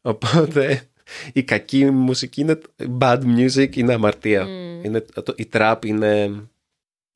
Οπότε 0.02 0.90
η 1.34 1.44
κακή 1.44 1.90
μουσική 1.90 2.42
είναι 2.42 2.60
bad 3.00 3.22
music, 3.38 3.76
είναι 3.76 3.94
αμαρτία. 3.94 4.46
Μμ. 4.46 4.84
Είναι, 4.84 5.02
το, 5.02 5.34
η 5.38 5.50
trap 5.52 5.78
είναι... 5.86 6.32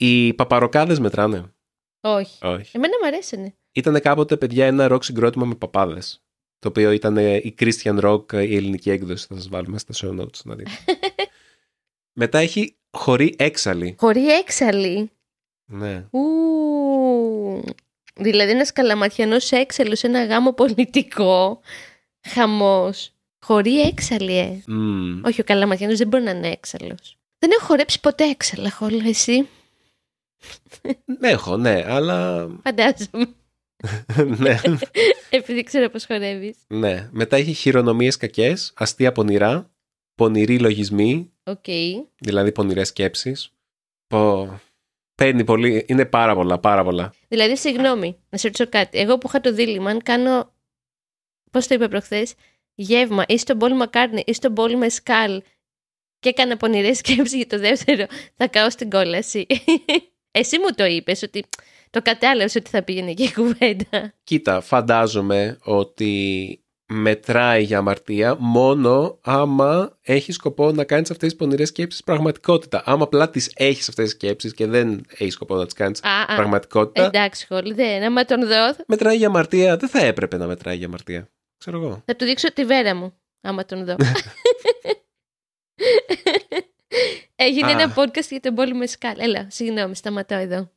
Οι 0.02 0.34
παπαροκάδες 0.34 1.00
μετράνε. 1.00 1.44
Όχι. 2.02 2.46
Όχι. 2.46 2.78
Εμένα 2.78 2.94
μου 3.02 3.08
αρέσανε. 3.08 3.54
Ήταν 3.72 4.02
κάποτε, 4.02 4.38
παιδιά, 4.38 4.66
ένα 4.66 4.88
ροκ 4.88 5.04
συγκρότημα 5.04 5.46
με 5.46 5.56
παπάδες. 5.56 6.24
Το 6.60 6.68
οποίο 6.68 6.92
ήταν 6.92 7.18
ε, 7.18 7.36
η 7.36 7.56
Christian 7.60 8.00
Rock, 8.00 8.34
ε, 8.34 8.42
η 8.42 8.56
ελληνική 8.56 8.90
έκδοση. 8.90 9.26
Θα 9.30 9.36
σας 9.36 9.50
βάλουμε 9.50 9.78
στα 9.78 9.94
show 9.96 10.22
notes 10.22 10.42
να 10.44 10.56
δείτε. 10.56 10.72
Μετά 12.22 12.40
έχει 12.40 12.78
χωρί 12.92 13.36
έξαλλη. 13.38 13.96
Χωρί 14.00 14.28
έξαλλη. 14.28 15.12
Ναι. 15.66 16.06
Ου. 16.12 16.20
Δηλαδή 18.16 18.52
ένας 18.52 18.74
καλαματιανός 18.74 19.52
έξαλλος 19.52 20.00
σε 20.00 20.08
ένα 20.08 20.26
γάμο 20.26 20.54
πολιτικό. 20.54 21.62
Χαμός. 22.28 23.12
Χωρί 23.40 23.82
έξαλλη, 23.82 24.38
ε. 24.38 24.62
Μμμ. 24.68 25.22
Όχι, 25.26 25.42
ο 25.42 25.44
καλαματιανός 25.44 25.98
δεν 25.98 26.08
μπορεί 26.08 26.24
να 26.24 26.32
είναι 26.32 26.50
έξαλλος. 26.50 27.18
Δεν 27.40 27.52
έχω 27.52 27.66
χορέψει 27.66 28.00
ποτέ 28.00 28.24
έξαλλα, 28.24 28.72
χόλα, 28.72 29.04
εσύ. 29.06 29.48
Έχω, 31.22 31.58
ναι, 31.58 31.84
αλλά... 31.88 32.48
Φαντάζομαι. 32.64 33.34
ναι, 34.38 34.60
Επειδή 35.30 35.64
ξέρω 35.64 35.90
πώς 35.90 36.00
χορεύεις. 36.00 36.58
ναι. 36.68 37.10
Μετά 37.12 37.36
έχει 37.36 37.54
χειρονομίες 37.54 38.18
κακές, 38.18 38.74
αστεία 38.76 39.12
πονηρά, 39.12 39.72
πονηροί 40.16 40.60
λογισμοί, 40.60 41.32
Οκ. 41.44 41.66
δηλαδή 42.20 42.52
πονηρές 42.52 42.88
σκέψεις. 42.88 43.52
Πω... 44.08 44.60
Παίρνει 45.16 45.44
πολύ, 45.44 45.86
είναι 45.88 46.06
πάρα 46.06 46.36
πολλά, 46.36 46.60
πάρα 46.60 46.84
πολλά. 46.84 47.14
Δηλαδή, 47.28 47.58
συγγνώμη, 47.58 48.18
να 48.30 48.38
σε 48.38 48.48
ρωτήσω 48.48 48.70
κάτι. 48.70 49.00
Εγώ 49.00 49.18
που 49.18 49.28
είχα 49.28 49.42
το 49.42 49.54
δίλημμα, 49.54 49.90
αν 49.90 50.04
κάνω. 50.04 50.54
Πώς 51.52 51.68
το 51.68 51.76
είπα 51.76 51.88
προχθές, 51.88 52.34
γεύμα 52.76 53.24
ή 53.28 53.38
στον 53.38 53.58
Πολ 53.58 53.76
Μακάρτνεϊ 53.76 54.24
ή 54.26 54.34
στον 54.34 54.54
Πολ 54.54 54.78
Μεσκάλ 54.78 55.42
και 56.20 56.30
έκανα 56.30 56.58
πονηρές 56.58 56.98
σκέψεις 56.98 57.34
για 57.36 57.48
το 57.48 57.60
δεύτερο. 57.60 58.06
Θα 58.36 58.48
κάω 58.48 58.70
στην 58.70 58.90
κόλαση. 58.90 59.46
Εσύ 60.32 60.60
μου 60.60 60.68
το 60.76 60.86
είπες 60.86 61.22
ότι 61.24 61.46
το 61.90 62.02
κατάλαβες 62.02 62.56
ότι 62.56 62.70
θα 62.70 62.84
πήγαινε 62.84 63.14
και 63.14 63.24
η 63.24 63.34
κουβέντα. 63.34 64.14
Κοίτα, 64.24 64.62
φαντάζομαι 64.62 65.58
ότι 65.62 66.64
μετράει 66.92 67.64
για 67.64 67.78
αμαρτία 67.78 68.36
μόνο 68.40 69.20
άμα 69.22 69.98
έχεις 70.02 70.36
σκοπό 70.36 70.72
να 70.72 70.84
κάνεις 70.84 71.12
αυτές 71.12 71.30
τις 71.30 71.38
πονηρές 71.38 71.68
σκέψεις 71.68 72.04
πραγματικότητα. 72.04 72.82
Άμα 72.86 73.04
απλά 73.04 73.30
τις 73.30 73.52
έχεις 73.56 73.90
αυτές 73.90 74.06
τις 74.06 74.14
σκέψεις 74.14 74.54
και 74.54 74.66
δεν 74.68 75.06
έχεις 75.18 75.34
σκοπό 75.34 75.56
να 75.56 75.66
τις 75.66 75.74
κάνεις 75.74 76.04
Α, 76.04 76.22
α. 76.22 76.36
πραγματικότητα, 76.36 77.06
Εντάξει, 77.06 77.46
Χολ, 77.48 77.74
δεν. 77.76 78.04
Άμα 78.04 78.26
τον 78.26 78.48
δω, 78.48 78.76
μετράει 78.88 79.18
για 79.18 79.28
αμαρτία. 79.28 79.78
Δεν 79.78 79.90
θα 79.90 80.00
έπρεπε 80.06 80.38
να 80.38 80.48
μετράει 80.48 80.78
για 80.78 80.86
αμαρτία. 80.88 81.30
Ξέρω 81.58 81.78
εγώ. 81.78 82.02
θα 82.06 82.16
του 82.16 82.26
δείξω 82.26 82.54
τη 82.54 82.66
βέρα 82.66 82.96
μου. 82.96 83.14
Άμα 83.42 83.66
τον 83.66 83.86
δω. 83.86 83.96
Έγινε 87.36 87.68
Α. 87.68 87.72
ένα 87.72 87.94
podcast 87.96 88.28
για 88.30 88.40
τον 88.40 88.56
πόλεμο 88.56 88.88
Σκάλ. 88.88 89.20
Έλα, 89.20 89.48
συγγνώμη, 89.50 89.96
σταματάω 89.96 90.40
εδώ. 90.40 90.72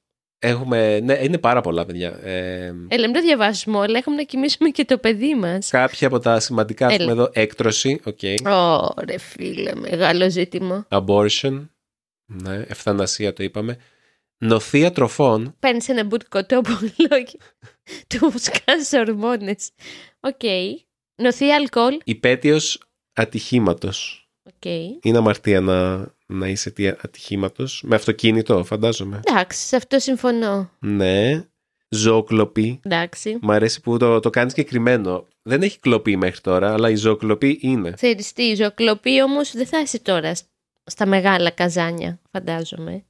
Έχουμε, 0.45 1.01
ναι, 1.01 1.19
είναι 1.23 1.39
πάρα 1.39 1.61
πολλά 1.61 1.85
παιδιά. 1.87 2.19
Ε, 2.23 2.65
Έλα, 2.89 3.05
μην 3.05 3.13
τα 3.13 3.21
διαβάσουμε 3.21 3.79
όλα. 3.79 3.99
Έχουμε 3.99 4.17
να 4.17 4.23
κοιμήσουμε 4.23 4.69
και 4.69 4.85
το 4.85 4.99
παιδί 4.99 5.35
μας. 5.35 5.69
κάποια 5.71 6.07
από 6.07 6.19
τα 6.19 6.41
σημαντικά, 6.41 6.87
ας 6.87 6.95
Έλα. 6.95 7.03
πούμε 7.03 7.13
εδώ, 7.13 7.31
έκτρωση, 7.33 8.01
okay. 8.05 8.35
Ωρε 8.97 9.19
φίλε, 9.19 9.75
μεγάλο 9.75 10.31
ζήτημα. 10.31 10.87
abortion, 10.91 11.69
ναι, 12.27 12.65
ευθανασία 12.69 13.33
το 13.33 13.43
είπαμε, 13.43 13.77
νοθεία 14.39 14.93
τροφών, 14.93 15.55
Παίρνεις 15.59 15.89
ένα 15.89 16.05
μπουτ 16.05 16.23
κοτόπουλο 16.29 16.89
και 17.27 17.39
του 18.09 18.33
σκάζει 18.39 18.99
ορμόνες. 18.99 19.71
Οκ. 20.21 20.41
Νοθεία 21.23 21.55
αλκοόλ. 21.57 21.99
υπαίτιος 22.05 22.83
ατυχήματος. 23.13 24.22
Οκ. 24.47 24.65
Είναι 25.03 25.19
αμαρτία 25.19 25.61
να, 25.61 25.97
να 26.27 26.49
είσαι 26.49 26.69
αιτία 26.69 26.99
ατυχήματος. 27.03 27.83
Με 27.87 27.95
αυτοκίνητο, 27.95 28.65
φαντάζομαι. 28.65 29.21
Εντάξει, 29.25 29.67
σε 29.67 29.77
αυτό 29.77 29.99
συμφωνώ. 29.99 30.71
Ναι. 30.79 31.45
Ζωοκλοπή. 31.89 32.81
Εντάξει. 32.83 33.39
Μ' 33.43 33.51
αρέσει 33.51 33.81
που 33.81 33.97
το, 33.99 34.21
το 34.21 34.31
κάνει 34.31 34.51
συγκεκριμένο. 34.51 35.27
Δεν 35.43 35.63
έχει 35.63 35.79
κλοπή 35.81 36.17
μέχρι 36.17 36.41
τώρα, 36.41 36.73
αλλά 36.73 36.91
η 36.91 36.95
ζωοκλοπή 36.95 37.59
είναι. 37.63 37.91
Ξέρεις 37.91 38.33
τι, 38.33 38.43
η 38.43 38.55
ζωοκλοπή 38.55 39.23
όμως 39.23 39.53
δεν 39.53 39.67
θα 39.67 39.81
είσαι 39.81 39.99
τώρα 40.01 40.35
σ- 40.35 40.45
στα 40.85 41.07
μεγάλα 41.07 41.51
καζάνια, 41.51 42.21
φαντάζομαι. 42.31 43.05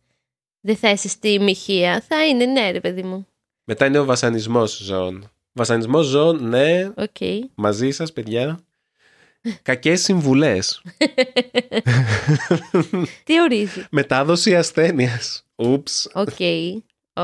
Δεν 0.61 0.77
θα 0.77 0.91
είσαι 0.91 1.09
στη 1.09 1.39
μοιχεία, 1.41 2.01
θα 2.09 2.27
είναι 2.27 2.45
ναι 2.45 2.71
ρε 2.71 2.81
παιδί 2.81 3.03
μου. 3.03 3.27
Μετά 3.65 3.87
είναι 3.87 3.99
ο 3.99 4.05
βασανισμός 4.05 4.77
ζώων. 4.77 5.31
Βασανισμός 5.53 6.07
ζώων, 6.07 6.49
ναι, 6.49 6.93
Οκ. 6.97 7.17
μαζί 7.55 7.91
σας 7.91 8.13
παιδιά. 8.13 8.61
Κακές 9.63 10.03
συμβουλές. 10.03 10.83
Τι 13.25 13.41
ορίζει; 13.41 13.85
Μετάδοση 13.91 14.57
ασθένειας. 14.57 15.45
Oops. 15.57 16.09
OK. 16.13 16.41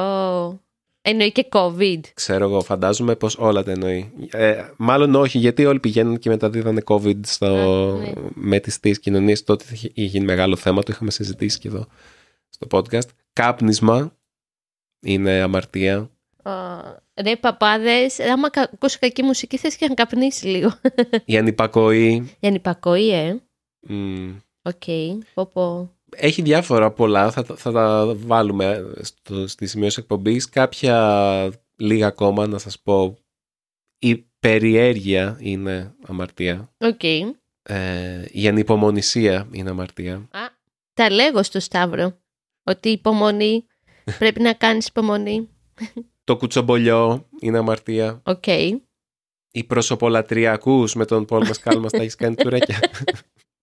Ω. 0.01 0.67
Εννοεί 1.01 1.33
και 1.33 1.49
COVID. 1.51 2.01
Ξέρω 2.15 2.45
εγώ, 2.45 2.63
φαντάζομαι 2.63 3.17
πως 3.17 3.37
όλα 3.37 3.63
τα 3.63 3.71
εννοεί. 3.71 4.13
Ε, 4.31 4.65
μάλλον 4.77 5.15
όχι, 5.15 5.39
γιατί 5.39 5.65
όλοι 5.65 5.81
πηγαίνουν 5.81 6.19
και 6.19 6.29
μεταδίδανε 6.29 6.83
COVID 6.85 7.27
στο, 7.27 7.47
Α, 7.47 7.99
ναι. 7.99 8.13
με 8.35 8.59
τις 8.59 8.81
θείες 8.81 9.01
κοινωνίες. 9.01 9.45
Τότε 9.45 9.65
είχε 9.73 9.91
είχε 9.95 10.07
γίνει 10.07 10.25
μεγάλο 10.25 10.57
θέμα, 10.57 10.83
το 10.83 10.93
είχαμε 10.93 11.11
συζητήσει 11.11 11.59
και 11.59 11.69
εδώ 11.69 11.87
στο 12.49 12.67
podcast. 12.71 13.09
Κάπνισμα 13.33 14.17
είναι 15.01 15.41
αμαρτία. 15.41 16.11
Ω, 16.45 16.51
Ρε 17.25 17.37
παπάδες, 17.37 18.21
άμα 18.21 18.51
κα- 18.51 18.71
ακούσει 18.73 18.99
κακή 18.99 19.23
μουσική 19.23 19.57
θες 19.57 19.77
και 19.77 19.89
να 19.89 19.95
καπνίσει 19.95 20.47
λίγο. 20.47 20.73
Η 21.25 21.37
ανυπακοή. 21.37 22.37
Για 22.41 22.49
ανυπακοή, 22.49 23.11
ε. 23.13 23.37
μ, 23.81 24.31
Οκ. 24.63 24.83
Πω 25.35 25.47
πω. 25.47 25.93
έχει 26.17 26.43
διάφορα 26.43 26.91
πολλά, 26.91 27.31
θα, 27.31 27.43
τα- 27.45 27.57
θα 27.57 27.73
τα 27.73 28.15
βάλουμε 28.17 28.93
στο, 29.01 29.47
στη 29.47 29.67
σημείωση 29.67 30.01
εκπομπής. 30.01 30.49
Κάποια 30.49 31.51
λίγα 31.77 32.07
ακόμα 32.07 32.47
να 32.47 32.59
σας 32.59 32.79
πω. 32.81 33.17
Η 33.99 34.17
περιέργεια 34.41 35.37
είναι 35.41 35.95
αμαρτία. 36.07 36.73
Οκ. 36.79 37.03
Ε, 37.63 38.25
η 38.33 38.49
ανυπομονησία 38.49 39.49
είναι 39.53 39.71
αμαρτία. 39.71 40.15
Α, 40.15 40.41
τα 40.95 41.11
λέγω 41.11 41.43
στο 41.43 41.61
Σταύρο. 41.61 42.19
Ότι 42.65 42.89
υπομονή. 42.89 43.67
Πρέπει 44.19 44.41
να 44.43 44.53
κάνεις 44.53 44.87
υπομονή. 44.87 45.49
Το 46.29 46.37
κουτσομπολιό 46.37 47.29
είναι 47.41 47.59
αμαρτία. 47.59 48.21
Οκ. 48.25 48.47
Η 49.53 49.65
προσωπολατρία 49.67 50.53
ακούς 50.53 50.95
με 50.95 51.05
τον 51.05 51.25
Πολ 51.25 51.47
Μεσκάλ 51.47 51.79
μας 51.79 51.93
τα 51.93 51.99
έχεις 51.99 52.15
κάνει 52.15 52.35
τσουρέκια. 52.35 52.79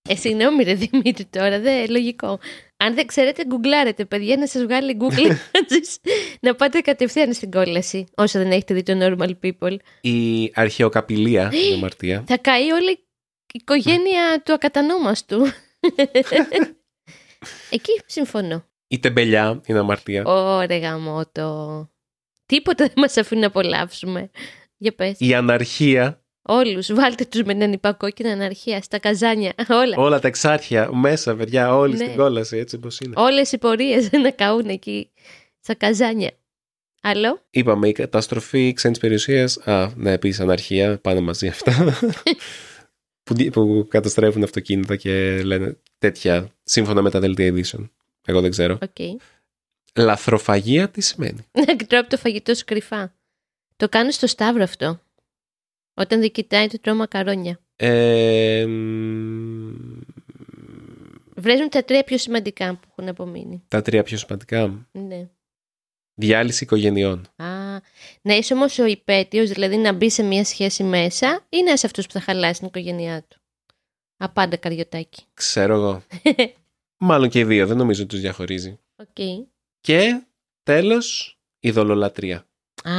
Ε, 0.10 0.15
συγγνώμη 0.15 0.63
ρε 0.63 0.73
Δημήτρη 0.73 1.25
τώρα, 1.25 1.60
δεν 1.60 1.89
λογικό. 1.89 2.39
Αν 2.78 2.95
δεν 2.95 3.06
ξέρετε, 3.06 3.45
γκουγκλάρετε 3.45 4.06
παιδιά 4.06 4.38
να 4.38 4.47
σας 4.47 4.63
βγάλει 4.63 4.97
Google 4.99 5.32
Images, 5.32 6.10
να 6.41 6.56
πάτε 6.56 6.80
κατευθείαν 6.80 7.34
στην 7.34 7.51
κόλαση, 7.51 8.06
όσο 8.15 8.39
δεν 8.39 8.51
έχετε 8.51 8.73
δει 8.73 8.84
το 8.84 8.93
Normal 9.01 9.32
People. 9.43 9.75
Η 10.01 10.51
αρχαιοκαπηλεία 10.54 11.51
είναι 11.54 11.75
αμαρτία. 11.75 12.23
Θα 12.28 12.38
καεί 12.38 12.71
όλη 12.71 12.91
η 12.91 12.99
οικογένεια 13.51 14.41
του 14.45 14.54
ακατανόμαστου. 14.54 15.38
Εκεί 17.69 18.01
συμφωνώ. 18.06 18.65
Η 18.88 18.99
τεμπελιά 18.99 19.62
είναι 19.65 19.80
αμαρτία. 19.80 20.23
Ωραία 20.25 20.80
γαμώτο. 20.80 21.89
Τίποτα 22.45 22.86
δεν 22.86 22.93
μας 22.97 23.17
αφήνει 23.17 23.41
να 23.41 23.47
απολαύσουμε. 23.47 24.29
Για 24.77 24.91
πες. 24.95 25.15
Η 25.19 25.34
αναρχία, 25.34 26.19
Όλους, 26.47 26.93
βάλτε 26.93 27.25
τους 27.25 27.43
με 27.43 27.51
έναν 27.51 27.73
υπακό 27.73 28.10
και 28.10 28.23
την 28.23 28.31
αναρχία, 28.31 28.81
στα 28.81 28.99
καζάνια, 28.99 29.53
όλα. 29.81 29.95
όλα 29.97 30.19
τα 30.19 30.27
εξάρχεια 30.27 30.89
μέσα, 30.95 31.36
παιδιά, 31.36 31.75
όλοι 31.75 31.91
Ναι. 31.97 32.03
στην 32.03 32.15
κόλαση, 32.15 32.58
έτσι 32.58 32.75
όπως 32.75 32.99
είναι. 32.99 33.13
Όλες 33.17 33.51
οι 33.51 33.58
πορείες 33.58 34.12
να 34.12 34.31
καούν 34.31 34.67
εκεί, 34.69 35.12
στα 35.60 35.73
καζάνια. 35.73 36.31
Άλλο; 37.01 37.45
Είπαμε 37.49 37.88
η 37.88 37.91
καταστροφή 37.91 38.73
ξένης 38.73 38.99
περιουσίας. 38.99 39.58
Α, 39.58 39.91
ναι, 39.95 40.12
επίσης 40.12 40.39
αναρχία, 40.39 40.99
πάνε 40.99 41.19
μαζί 41.19 41.47
αυτά. 41.47 41.97
που, 43.23 43.34
δι- 43.34 43.51
που 43.51 43.86
καταστρέφουν 43.89 44.43
αυτοκίνητα 44.43 44.95
και 44.95 45.41
λένε 45.43 45.77
τέτοια 45.97 46.49
σύμφωνα 46.63 47.01
με 47.01 47.10
τα 47.10 47.19
δελτία 47.19 47.45
ειδήσεων. 47.45 47.91
Εγώ 48.25 48.41
δεν 48.41 48.51
ξέρω. 48.51 48.77
Οκ. 48.81 49.19
Λαθροφαγία 49.95 50.89
τι 50.89 51.01
σημαίνει; 51.01 51.45
Να 51.67 51.75
τρώω 51.75 51.99
από 51.99 52.10
το 52.10 52.17
φαγητό 52.17 52.53
σου 52.55 52.65
κρυφά. 52.65 53.13
Το 53.75 53.89
κάνω 53.89 54.12
στο 54.12 54.27
Σταύρο 54.27 54.63
αυτό. 54.63 54.99
Όταν 55.93 56.19
δεν 56.19 56.31
κοιτάει, 56.31 56.67
του 56.67 56.79
τρώω 56.79 56.95
μακαρόνια. 56.95 57.60
Ε, 57.75 58.65
μ, 58.65 59.99
Βρέζουν 61.38 61.69
τα 61.69 61.84
τρία 61.84 62.03
πιο 62.03 62.17
σημαντικά 62.17 62.75
που 62.75 62.88
έχουν 62.91 63.10
απομείνει. 63.10 63.63
τα 63.67 63.81
τρία 63.81 64.03
πιο 64.03 64.17
σημαντικά. 64.17 64.88
Ναι. 64.91 65.27
Διάλυση 66.17 66.63
οικογενειών. 66.63 67.27
Α, 67.36 67.45
να 68.21 68.34
είσαι 68.36 68.53
όμως 68.53 68.79
ο 68.79 68.86
υπαίτιος, 68.86 69.49
δηλαδή 69.49 69.77
να 69.77 69.93
μπει 69.93 70.10
σε 70.10 70.23
μια 70.23 70.43
σχέση 70.43 70.84
μέσα 70.84 71.45
ή 71.49 71.63
να 71.63 71.71
είσαι 71.71 71.86
αυτός 71.86 72.05
που 72.05 72.12
θα 72.13 72.19
χαλάσει 72.19 72.60
την 72.60 72.67
οικογένειά 72.67 73.21
του. 73.27 73.39
Άπαντα 74.17 74.58
Καρυωτάκη. 74.58 75.23
Ξέρω 75.34 75.73
εγώ. 75.73 76.03
Μάλλον 77.08 77.29
και 77.29 77.39
οι 77.39 77.43
δύο, 77.43 77.67
δεν 77.67 77.77
νομίζω 77.77 78.01
ότι 78.01 78.10
τους 78.12 78.19
διαχωρίζει. 78.21 78.79
Οκ. 78.95 79.47
Και 79.86 80.21
τέλος, 80.63 81.38
ειδωλολατρία. 81.60 82.45
Α, 82.84 82.93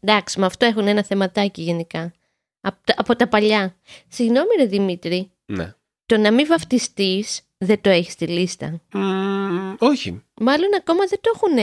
εντάξει, 0.00 0.40
με 0.40 0.46
αυτό 0.46 0.66
έχουν 0.66 0.86
ένα 0.86 1.02
θεματάκι 1.04 1.62
γενικά. 1.62 2.12
Από 2.60 2.76
τα, 2.84 2.94
από 2.96 3.16
τα 3.16 3.28
παλιά. 3.28 3.76
Συγγνώμη, 4.08 4.48
ρε 4.58 4.64
Δημήτρη, 4.66 5.30
Ναι. 5.46 5.74
το 6.06 6.16
να 6.16 6.32
μην 6.32 6.46
βαφτιστείς 6.46 7.40
δεν 7.58 7.80
το 7.80 7.90
έχεις 7.90 8.12
στη 8.12 8.26
λίστα. 8.26 8.80
Μ, 8.92 9.74
όχι. 9.78 10.22
Μάλλον 10.40 10.68
ακόμα 10.78 11.04
δεν 11.06 11.18
το 11.20 11.30
έχουν. 11.34 11.58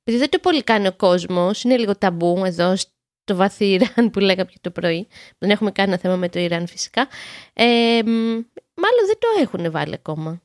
Επειδή 0.00 0.18
δεν 0.18 0.30
το 0.30 0.38
πολύ 0.38 0.62
κάνει 0.62 0.86
ο 0.86 0.92
κόσμος, 0.96 1.62
είναι 1.62 1.76
λίγο 1.76 1.96
ταμπού 1.96 2.42
εδώ 2.44 2.76
στο 2.76 3.36
βαθύ 3.36 3.72
Ιράν 3.72 4.10
που 4.10 4.18
λέγαμε 4.18 4.50
και 4.50 4.58
το 4.60 4.70
πρωί. 4.70 5.08
Δεν 5.38 5.50
έχουμε 5.50 5.70
κανένα 5.70 5.98
θέμα 5.98 6.16
με 6.16 6.28
το 6.28 6.38
Ιράν 6.38 6.66
φυσικά. 6.66 7.08
Ε, 7.52 8.00
μ, 8.04 8.08
μάλλον 8.74 9.06
δεν 9.06 9.18
το 9.18 9.28
έχουν 9.40 9.70
βάλει 9.70 9.94
ακόμα. 9.94 10.42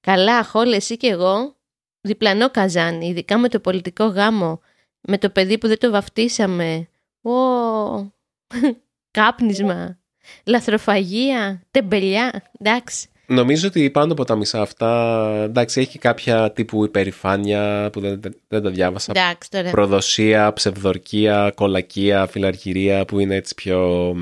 Καλά, 0.00 0.44
χόλε 0.44 0.76
εσύ 0.76 0.96
και 0.96 1.06
εγώ. 1.06 1.54
Διπλανό 2.00 2.50
καζάνι, 2.50 3.06
ειδικά 3.06 3.38
με 3.38 3.48
το 3.48 3.60
πολιτικό 3.60 4.04
γάμο. 4.04 4.60
Με 5.00 5.18
το 5.18 5.30
παιδί 5.30 5.58
που 5.58 5.68
δεν 5.68 5.78
το 5.78 5.90
βαφτίσαμε. 5.90 6.88
Ω, 7.22 7.30
κάπνισμα. 9.18 9.98
Λαθροφαγία. 10.44 11.62
Τεμπελιά. 11.70 12.50
Εντάξει. 12.58 13.08
Νομίζω 13.26 13.68
ότι 13.68 13.90
πάνω 13.90 14.12
από 14.12 14.24
τα 14.24 14.36
μισά 14.36 14.60
αυτά, 14.60 15.22
εντάξει, 15.44 15.80
έχει 15.80 15.90
και 15.90 15.98
κάποια 15.98 16.52
τύπου 16.52 16.84
υπερηφάνεια 16.84 17.90
που 17.92 18.00
δεν, 18.00 18.20
δεν 18.48 18.62
τα 18.62 18.70
διάβασα. 18.70 19.12
Εντάξει 19.16 19.50
τώρα. 19.50 19.70
Προδοσία, 19.70 20.52
ψευδορκία, 20.52 21.52
κολακεία, 21.54 22.26
φιλαργυρία 22.26 23.04
που 23.04 23.18
είναι 23.18 23.34
έτσι 23.34 23.54
πιο 23.54 24.14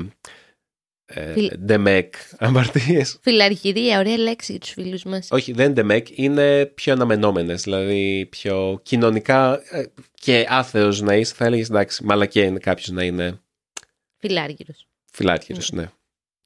ε, 1.13 1.31
Φιλ- 1.33 1.57
ντεμεκ 1.57 2.13
αμαρτίες. 2.37 3.17
Φιλαργυρία, 3.21 3.99
ωραία 3.99 4.17
λέξη 4.17 4.51
για 4.51 4.61
τους 4.61 4.69
φίλους 4.69 5.03
μας. 5.03 5.27
Όχι, 5.31 5.51
δεν 5.51 5.65
είναι 5.65 5.73
ντεμεκ, 5.73 6.07
είναι 6.17 6.65
πιο 6.65 6.93
αναμενόμενες, 6.93 7.61
δηλαδή 7.61 8.27
πιο 8.31 8.79
κοινωνικά 8.83 9.61
ε, 9.69 9.85
και 10.13 10.45
άθεος 10.49 11.01
να 11.01 11.15
είσαι, 11.15 11.33
θα 11.33 11.45
έλεγες 11.45 11.69
εντάξει, 11.69 12.03
μαλακία 12.03 12.43
είναι 12.45 12.59
κάποιος 12.59 12.87
να 12.89 13.03
είναι 13.03 13.39
Φιλάργυρος. 14.17 14.87
φιλάρχυρος, 15.11 15.71
ναι. 15.71 15.91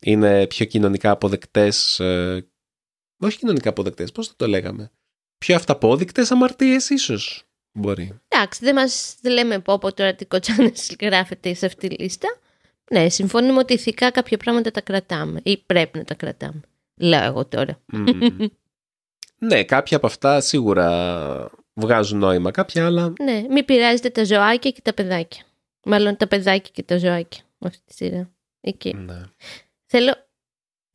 Είναι 0.02 0.47
πιο 0.47 0.65
κοινωνικά 0.65 1.12
αποδεκτές 1.12 1.99
ε, 1.99 2.47
όχι 3.19 3.38
κοινωνικά 3.38 3.69
αποδεκτές, 3.69 4.12
πώς 4.12 4.28
θα 4.28 4.34
το 4.36 4.47
λέγαμε. 4.47 4.91
Πιο 5.38 5.56
αυταπόδεικτες 5.56 6.32
αμαρτίες 6.32 6.89
ίσως 6.89 7.43
μπορεί. 7.71 8.19
Εντάξει, 8.28 8.60
δεν 8.65 8.76
μας 8.76 9.15
δεν 9.21 9.32
λέμε 9.32 9.60
πω 9.60 9.73
από 9.73 9.93
τώρα 9.93 10.15
τι 10.15 10.26
κοτσάνες 10.26 10.95
γράφεται 11.02 11.54
σε 11.54 11.65
αυτή 11.65 11.88
τη 11.88 12.04
λίστα. 12.04 12.38
Ναι, 12.91 13.10
συμφωνούμε 13.10 13.60
ότι 13.60 13.74
ηθικά 13.74 14.12
κάποια 14.12 14.38
πράγματα 14.38 14.72
τα 14.72 14.82
κρατάμε 14.82 15.39
ή 15.43 15.58
πρέπει 15.58 15.98
να 15.98 16.04
τα 16.04 16.13
κρατάμε. 16.13 16.62
Λέω 16.96 17.24
εγώ 17.24 17.46
τώρα. 17.46 17.80
Μμμ. 17.86 18.48
ναι, 19.38 19.63
κάποια 19.63 19.98
από 19.98 20.06
αυτά 20.06 20.41
σίγουρα 20.41 21.50
βγάζουν 21.74 22.19
νόημα, 22.19 22.52
κάποια 22.52 22.86
άλλα 22.86 23.13
Ναι, 23.22 23.46
μην 23.50 23.65
πειράζετε 23.65 24.10
τα 24.10 24.26
ζωάκια 24.26 24.72
και 24.72 24.82
τα 24.82 24.93
παιδάκια. 24.93 25.43
Μάλλον 25.86 26.17
τα 26.17 26.28
παιδάκια 26.28 26.72
και 26.74 26.84
τα 26.84 26.98
ζωάκια. 26.98 27.41
Με 27.58 27.67
αυτή 27.67 27.82
τη 27.86 27.93
σειρά. 27.93 28.30
Εκεί. 28.62 28.93
ναι. 28.93 29.22
Θέλω 29.86 30.13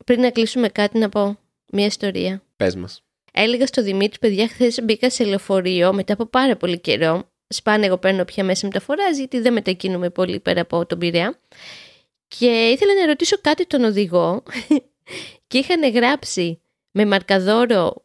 πριν 0.05 0.21
να 0.21 0.31
κλείσουμε 0.31 0.69
κάτι 0.69 0.97
να 0.97 1.09
πω 1.09 1.37
μια 1.71 1.85
ιστορία. 1.85 2.41
Πες 2.55 2.75
μας. 2.75 3.03
Έλεγα 3.31 3.67
στο 3.67 3.83
Δημήτρη, 3.83 4.19
παιδιά, 4.19 4.47
χθες 4.47 4.79
μπήκα 4.83 5.09
σε 5.09 5.23
λεωφορείο 5.23 5.93
μετά 5.93 6.13
από 6.13 6.25
πάρα 6.25 6.57
πολύ 6.57 6.79
καιρό. 6.79 7.31
Σπάνε 7.51 7.85
εγώ 7.85 7.97
παίρνω 7.97 8.25
πια 8.25 8.43
μέσα 8.43 8.67
μεταφοράς, 8.67 9.17
γιατί 9.17 9.39
δεν 9.39 9.53
μετακινούμε 9.53 10.09
πολύ 10.09 10.39
πέρα 10.39 10.61
από 10.61 10.85
τον 10.85 10.99
Πειραιά. 10.99 11.39
Και 12.27 12.69
ήθελα 12.69 12.93
να 12.93 13.05
ρωτήσω 13.05 13.37
κάτι 13.41 13.67
τον 13.67 13.83
οδηγό 13.83 14.43
και 15.47 15.57
είχαν 15.57 15.91
γράψει 15.91 16.61
με 16.91 17.05
μαρκαδόρο 17.05 18.03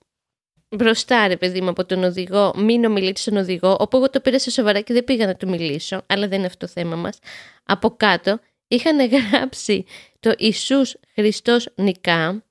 μπροστά, 0.68 1.28
ρε 1.28 1.37
παιδί 1.37 1.61
μου, 1.61 1.68
από 1.68 1.85
τον 1.85 2.04
οδηγό, 2.04 2.52
μην 2.57 2.85
ομιλείτε 2.85 3.20
στον 3.20 3.37
οδηγό, 3.37 3.76
όπου 3.80 3.96
εγώ 3.96 4.11
το 4.11 4.20
πήρα 4.20 4.38
σε 4.38 4.50
σοβαρά 4.50 4.80
και 4.80 4.92
δεν 4.92 5.04
πήγα 5.04 5.26
να 5.26 5.35
του 5.35 5.48
μιλήσω, 5.48 6.02
αλλά 6.07 6.28
δεν 6.28 6.38
είναι 6.38 6.46
αυτό 6.46 6.66
το 6.66 6.72
θέμα 6.72 6.96
μας. 6.96 7.18
Από 7.64 7.90
κάτω 7.90 8.38
είχαν 8.68 9.09
γράψει 9.09 9.85
το 10.20 10.35
Ιησούς 10.37 10.96
Χριστός 11.14 11.68
νικά. 11.74 12.44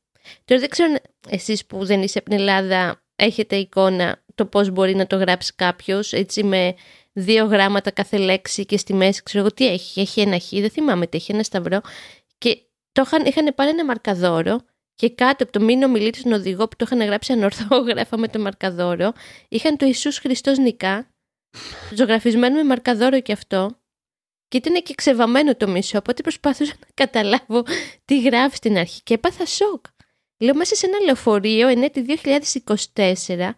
Τώρα 0.45 0.61
δεν 0.61 0.69
ξέρω 0.69 0.91
αν 0.91 0.99
εσείς 1.29 1.65
που 1.65 1.85
δεν 1.85 2.01
είσαι 2.01 2.17
από 2.17 2.29
την 2.29 2.39
Ελλάδα 2.39 3.01
έχετε 3.15 3.55
εικόνα 3.55 4.22
το 4.35 4.45
πώς 4.45 4.69
μπορεί 4.69 4.95
να 4.95 5.07
το 5.07 5.15
γράψει 5.15 5.53
κάποιος, 5.55 6.13
έτσι 6.13 6.43
με 6.43 6.75
δύο 7.13 7.45
γράμματα 7.45 7.91
κάθε 7.91 8.17
λέξη 8.17 8.65
και 8.65 8.77
στη 8.77 8.93
μέση 8.93 9.23
ξέρω 9.23 9.43
εγώ 9.43 9.53
τι 9.53 9.67
έχει, 9.67 10.01
έχει 10.01 10.21
ένα 10.21 10.39
χ, 10.39 10.49
δεν 10.49 10.69
θυμάμαι 10.69 11.07
τι 11.07 11.17
έχει, 11.17 11.31
ένα 11.31 11.43
σταυρό 11.43 11.81
και 12.37 12.57
το 12.91 13.01
είχαν, 13.05 13.25
είχαν 13.25 13.53
πάρει 13.55 13.69
ένα 13.69 13.85
μαρκαδόρο 13.85 14.59
και 14.95 15.09
κάτω 15.09 15.43
από 15.43 15.51
το 15.51 15.61
μήνο 15.61 15.87
μιλήτης 15.87 16.21
στον 16.21 16.33
οδηγό 16.33 16.67
που 16.67 16.75
το 16.75 16.85
είχαν 16.87 17.05
γράψει 17.07 17.33
ανορθόγραφα 17.33 18.17
με 18.17 18.27
το 18.27 18.39
μαρκαδόρο, 18.39 19.13
είχαν 19.49 19.77
το 19.77 19.85
Ιησούς 19.85 20.17
Χριστός 20.17 20.57
νικά, 20.57 21.09
ζωγραφισμένο 21.95 22.55
με 22.55 22.63
μαρκαδόρο 22.63 23.19
και 23.19 23.31
αυτό. 23.31 23.77
Και 24.47 24.57
ήταν 24.57 24.83
και 24.83 24.93
ξεβαμένο 24.93 25.55
το 25.55 25.67
μισό, 25.67 25.97
οπότε 25.97 26.21
προσπαθούσα 26.21 26.73
να 26.79 26.87
καταλάβω 26.93 27.63
τι 28.05 28.21
γράφει 28.21 28.55
στην 28.55 28.77
αρχή 28.77 29.01
και 29.03 29.13
έπαθα 29.13 29.45
σοκ. 29.45 29.85
Λέω 30.37 30.55
μέσα 30.55 30.75
σε 30.75 30.85
ένα 30.85 30.99
λεωφορείο 31.05 31.67
εν 31.67 31.83
έτη 31.83 32.05
2024 33.25 33.49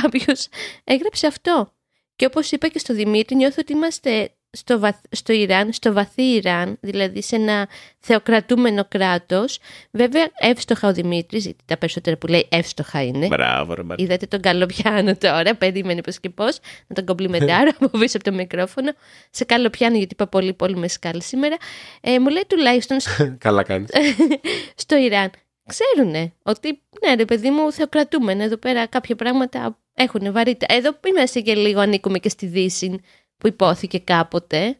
κάποιος 0.00 0.48
έγραψε 0.84 1.26
αυτό. 1.26 1.72
Και 2.16 2.26
όπως 2.26 2.50
είπα 2.50 2.68
και 2.68 2.78
στο 2.78 2.94
Δημήτρη 2.94 3.36
νιώθω 3.36 3.56
ότι 3.60 3.72
είμαστε 3.72 4.30
στο, 4.52 4.78
βαθ- 4.78 5.04
στο 5.10 5.32
Ιράν, 5.32 5.72
στο 5.72 5.92
βαθύ 5.92 6.22
Ιράν, 6.22 6.76
δηλαδή 6.80 7.22
σε 7.22 7.36
ένα 7.36 7.68
θεοκρατούμενο 7.98 8.84
κράτος. 8.88 9.58
Βέβαια 9.90 10.28
εύστοχα 10.40 10.88
ο 10.88 10.92
Δημήτρης, 10.92 11.44
γιατί 11.44 11.62
τα 11.66 11.76
περισσότερα 11.76 12.16
που 12.16 12.26
λέει 12.26 12.46
εύστοχα 12.50 13.02
είναι. 13.04 13.26
Μπράβο, 13.26 13.74
ρε 13.74 13.82
Μαρία. 13.82 14.04
Είδατε 14.04 14.26
τον 14.26 14.40
καλοπιάνο 14.40 15.16
τώρα, 15.16 15.54
περίμενε 15.54 16.00
πώς 16.00 16.20
και 16.20 16.30
πώς, 16.30 16.58
να 16.86 16.94
τον 16.94 17.04
κομπλιμεντάρω 17.04 17.70
από 17.80 17.98
πίσω 17.98 18.16
από 18.16 18.30
το 18.30 18.36
μικρόφωνο. 18.36 18.92
Σε 19.30 19.44
καλοπιάνο, 19.44 19.96
γιατί 19.96 20.12
είπα 20.14 20.26
πολύ 20.26 20.52
πολύ 20.52 20.76
με 20.76 20.88
σκάλ 20.88 21.20
σήμερα. 21.22 21.56
Ε, 22.00 22.18
μου 22.18 22.28
λέει 22.28 22.44
τουλάχιστον 22.48 23.00
στο- 23.00 23.34
Καλά 23.38 23.62
κάνεις. 23.62 23.88
στο 24.82 24.96
Ιράν. 24.96 25.30
Ξέρουνε 25.66 26.32
ότι, 26.42 26.80
ναι 27.06 27.14
ρε 27.14 27.24
παιδί 27.24 27.50
μου, 27.50 27.72
θεοκρατούμενο 27.72 28.42
εδώ 28.42 28.56
πέρα 28.56 28.86
κάποια 28.86 29.16
πράγματα 29.16 29.78
έχουν 30.02 30.32
βαρύτητα. 30.32 30.74
Εδώ 30.74 30.98
είμαστε 31.08 31.40
και 31.40 31.54
λίγο, 31.54 31.80
ανήκουμε 31.80 32.18
και 32.18 32.28
στη 32.28 32.46
Δύση 32.46 33.00
που 33.36 33.46
υπόθηκε 33.46 33.98
κάποτε. 33.98 34.76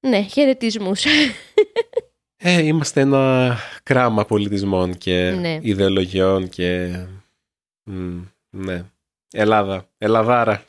Ναι, 0.00 0.22
χαιρετισμούς. 0.22 1.04
Ε, 2.38 2.62
είμαστε 2.62 3.00
ένα 3.00 3.56
κράμα 3.82 4.24
πολιτισμών 4.24 4.96
και 4.98 5.30
Ναι. 5.30 5.58
ιδεολογιών 5.62 6.48
και... 6.48 6.96
Μμ, 7.90 8.20
ναι. 8.50 8.84
Ελλάδα. 9.32 9.88
Ελλαδάρα. 9.98 10.64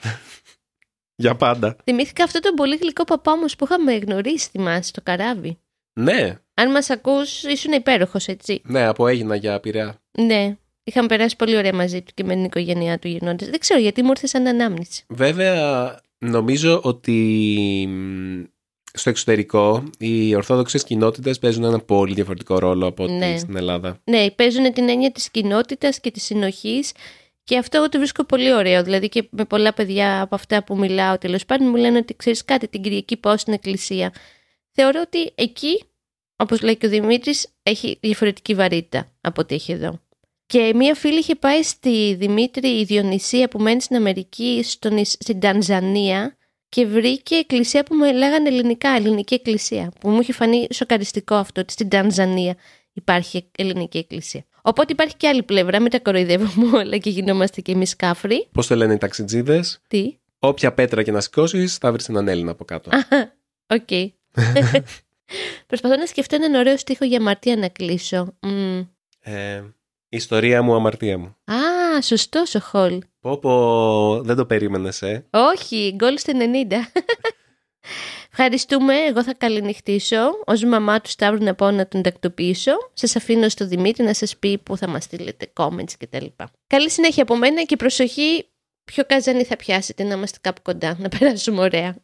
Για 1.15 1.36
πάντα. 1.36 1.75
Θυμήθηκα 1.83 2.23
αυτό 2.23 2.39
τον 2.39 2.53
πολύ 2.55 2.75
γλυκό 2.75 3.03
παπά 3.03 3.38
μου 3.38 3.45
που 3.57 3.63
είχαμε 3.65 3.95
γνωρίσει, 3.95 4.49
θυμάσαι, 4.49 4.81
στο 4.83 5.01
καράβι. 5.01 5.57
Ναι, 5.99 6.39
Αν 6.53 6.71
μας 6.71 6.89
ακούς, 6.89 7.43
ήσουν 7.43 7.71
υπέροχος, 7.71 8.27
έτσι. 8.27 8.62
ναι, 8.65 8.86
από 8.86 9.07
έγινα 9.07 9.36
για 9.36 9.60
πειραιά. 9.60 10.01
Ναι. 10.17 10.57
Είχαμε 10.88 11.08
περάσει 11.08 11.36
πολύ 11.36 11.58
ωραία 11.58 11.73
μαζί 11.73 12.02
του 12.02 12.12
και 12.13 12.23
με 12.23 12.34
την 12.34 12.43
οικογένειά 12.43 13.00
του 13.00 13.08
γυρνώντας. 13.08 13.50
Δεν 13.50 13.60
ξέρω 13.60 13.80
γιατί 13.80 14.04
μου 14.04 14.10
ήρθε 14.10 14.28
σαν 14.28 14.47
ανάμνηση. 14.47 15.04
Βέβαια, 15.08 16.00
νομίζω 16.17 16.82
ότι 16.84 17.13
μ, 17.89 18.43
στο 18.93 19.10
εξωτερικό 19.10 19.84
οι 19.97 20.36
ορθόδοξες 20.36 20.84
κοινότητες 20.84 21.39
παίζουν 21.39 21.63
ένα 21.63 21.80
πολύ 21.80 22.13
διαφορετικό 22.13 22.60
ρόλο 22.60 22.88
από 22.88 23.04
ότι 23.04 23.13
Ναι. 23.13 23.38
στην 23.38 23.56
Ελλάδα. 23.56 24.00
Ναι, 24.04 24.32
παίζουν 24.32 24.73
την 24.73 24.89
έννοια 24.89 25.12
της 25.12 25.30
κοινότητας 25.32 26.00
και 26.00 26.12
της 26.12 26.23
συνοχής 26.23 26.91
και 27.43 27.58
αυτό 27.58 27.78
εγώ 27.78 27.89
το 27.89 27.97
βρίσκω 27.97 28.23
πολύ 28.26 28.54
ωραίο. 28.54 28.84
Δηλαδή 28.84 29.10
και 29.10 29.28
με 29.30 29.45
πολλά 29.45 29.73
παιδιά 29.73 30.21
από 30.21 30.36
αυτά 30.36 30.63
που 30.63 30.78
μιλάω 30.78 31.17
τέλος 31.17 31.45
πάντων 31.45 31.67
μου 31.69 31.76
λένε 31.76 31.97
ότι 31.97 32.15
ξέρεις 32.15 32.45
κάτι 32.45 32.67
την 32.67 32.82
Κυριακή 32.82 33.17
πάω 33.17 33.38
στην 33.38 33.54
εκκλησία. 33.54 34.13
Θεωρώ 34.71 35.02
ότι 35.06 35.32
εκεί, 35.36 35.84
όπως 36.36 36.62
λέει 36.62 36.78
και 36.78 36.86
ο 36.86 36.89
Δημήτρης, 36.89 37.47
έχει 37.63 37.97
διαφορετική 38.02 38.54
βαρύτητα 38.54 39.08
από 39.21 39.41
ό,τι 39.41 39.56
έχει 39.56 39.71
εδώ. 39.71 40.00
Και 40.47 40.71
μία 40.75 40.95
φίλη 40.95 41.19
είχε 41.19 41.36
πάει 41.36 41.63
στη 41.63 42.13
Δημήτρη 42.15 42.67
η 42.79 42.83
Διονυσία 42.83 43.47
που 43.47 43.60
μένει 43.60 43.81
στην 43.81 43.95
Αμερική, 43.95 44.62
στον, 44.63 44.97
Ις- 44.97 45.17
στην 45.19 45.39
Τανζανία 45.39 46.38
και 46.69 46.86
βρήκε 46.86 47.36
εκκλησία 47.36 47.83
που 47.83 47.95
με 47.95 48.12
λέγανε 48.13 48.47
ελληνικά, 48.49 48.89
ελληνική 48.89 49.33
εκκλησία. 49.33 49.91
Που 49.99 50.10
μου 50.10 50.21
είχε 50.21 50.33
φανεί 50.33 50.67
σοκαριστικό 50.73 51.36
αυτό, 51.36 51.62
ότι 51.62 51.71
στην 51.73 51.89
Τανζανία 51.89 52.55
υπάρχει 52.93 53.49
ελληνική 53.57 53.97
εκκλησία. 53.97 54.45
Οπότε 54.62 54.91
υπάρχει 54.93 55.15
και 55.17 55.27
άλλη 55.27 55.43
πλευρά, 55.43 55.79
μην 55.79 55.91
τα 55.91 55.99
κοροϊδεύουμε 55.99 56.77
όλα 56.81 56.97
και 56.97 57.10
γινόμαστε 57.10 57.62
και 57.62 57.71
εμείς 57.71 57.95
κάφροι. 57.95 58.47
Πώς 58.51 58.67
το 58.67 58.75
λένε 58.75 58.93
οι 58.93 58.97
ταξιτζίδες, 58.97 59.79
Τι, 59.88 60.17
όποια 60.39 60.73
πέτρα 60.73 61.03
και 61.03 61.12
να 61.12 61.21
σηκώσει, 61.21 61.67
θα 61.67 61.91
βρεις 61.91 62.10
έναν 62.10 62.27
Έλληνα 62.27 62.51
από 62.51 62.65
κάτω. 62.65 62.89
οκ. 63.67 63.89
Προσπαθώ 65.67 65.95
να 65.95 66.05
σκεφτώ 66.05 66.36
έναν 66.36 66.53
ωραίο 66.53 66.77
στίχο 66.77 67.05
για 67.05 67.17
αμαρτία 67.17 67.55
να 67.55 67.67
κλείσω. 67.67 68.36
Μμ. 68.41 68.79
Ε, 69.19 69.63
ιστορία 70.09 70.61
μου, 70.61 70.75
αμαρτία 70.75 71.17
μου. 71.17 71.35
Α, 71.45 72.01
σωστό 72.01 72.43
ο 72.55 72.59
Χολ. 72.59 73.01
Πω 73.19 73.37
πω, 73.37 74.21
δεν 74.23 74.35
το 74.35 74.45
περίμενες, 74.45 75.01
ε. 75.01 75.25
Όχι, 75.29 75.93
γκολ 75.95 76.17
στο 76.17 76.33
90. 76.35 76.73
Ευχαριστούμε. 78.31 78.93
Εγώ 78.95 79.23
θα 79.23 79.33
καληνυχτήσω. 79.33 80.25
Ω 80.25 80.67
μαμά 80.67 81.01
του 81.01 81.09
Σταύρου 81.09 81.43
να 81.43 81.55
πάω 81.55 81.71
να 81.71 81.87
τον 81.87 82.01
τακτοποιήσω. 82.01 82.71
Σας 82.93 83.15
αφήνω 83.15 83.49
στο 83.49 83.67
Δημήτρη 83.67 84.03
να 84.03 84.13
σας 84.13 84.37
πει 84.37 84.57
πού 84.57 84.77
θα 84.77 84.87
μας 84.87 85.03
στείλετε 85.03 85.51
comments 85.55 85.91
κτλ. 85.99 86.25
Καλή 86.67 86.89
συνέχεια 86.89 87.23
από 87.23 87.35
μένα 87.35 87.63
και 87.63 87.75
προσοχή. 87.75 88.45
Ποιο 88.83 89.03
καζανί 89.07 89.43
θα 89.43 89.55
πιάσετε 89.55 90.03
να 90.03 90.13
είμαστε 90.13 90.37
κάπου 90.41 90.61
κοντά, 90.61 90.95
να 90.99 91.09
περάσουμε 91.09 91.61
ωραία. 91.61 91.95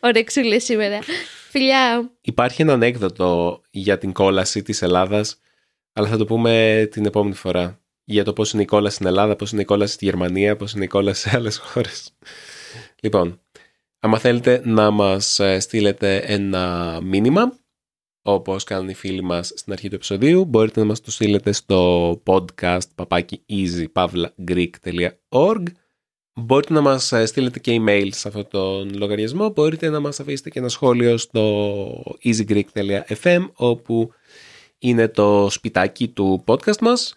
Ωρεξούλε 0.00 0.58
σήμερα. 0.58 0.98
Φιλιά. 1.50 2.10
Υπάρχει 2.20 2.62
ένα 2.62 2.72
ανέκδοτο 2.72 3.60
για 3.70 3.98
την 3.98 4.12
κόλαση 4.12 4.62
της 4.62 4.82
Ελλάδας, 4.82 5.40
αλλά 5.92 6.08
θα 6.08 6.16
το 6.16 6.24
πούμε 6.24 6.88
την 6.90 7.06
επόμενη 7.06 7.34
φορά. 7.34 7.80
Για 8.04 8.24
το 8.24 8.32
πώς 8.32 8.52
είναι 8.52 8.62
η 8.62 8.64
κόλαση 8.64 8.94
στην 8.94 9.06
Ελλάδα, 9.06 9.36
πώς 9.36 9.52
είναι 9.52 9.62
η 9.62 9.64
κόλαση 9.64 9.92
στη 9.92 10.04
Γερμανία, 10.04 10.56
πώς 10.56 10.72
είναι 10.72 10.84
η 10.84 10.88
κόλαση 10.88 11.28
σε 11.28 11.36
άλλες 11.36 11.58
χώρες. 11.58 12.16
Λοιπόν, 13.02 13.40
άμα 13.98 14.18
θέλετε 14.18 14.62
να 14.64 14.90
μας 14.90 15.40
ε, 15.40 15.60
στείλετε 15.60 16.16
ένα 16.16 16.98
μήνυμα, 17.02 17.58
όπως 18.22 18.64
κάνουν 18.64 18.88
οι 18.88 18.94
φίλοι 18.94 19.22
μας 19.22 19.52
στην 19.54 19.72
αρχή 19.72 19.88
του 19.88 19.94
επεισοδίου, 19.94 20.44
μπορείτε 20.44 20.80
να 20.80 20.86
μας 20.86 21.00
το 21.00 21.10
στείλετε 21.10 21.52
στο 21.52 22.10
podcast 22.26 22.86
papaki 22.96 23.34
easypavlagreek.org 23.48 25.62
Μπορείτε 26.34 26.72
να 26.72 26.80
μας 26.80 27.12
ε, 27.12 27.26
στείλετε 27.26 27.58
και 27.58 27.80
email 27.80 28.08
σε 28.10 28.28
αυτόν 28.28 28.48
τον 28.48 28.98
λογαριασμό. 28.98 29.48
Μπορείτε 29.48 29.88
να 29.88 30.00
μας 30.00 30.20
αφήσετε 30.20 30.50
και 30.50 30.58
ένα 30.58 30.68
σχόλιο 30.68 31.16
στο 31.16 32.16
easygreek.fm 32.24 33.50
όπου 33.54 34.12
είναι 34.82 35.08
το 35.08 35.50
σπιτάκι 35.50 36.08
του 36.08 36.44
podcast 36.46 36.78
μας. 36.80 37.14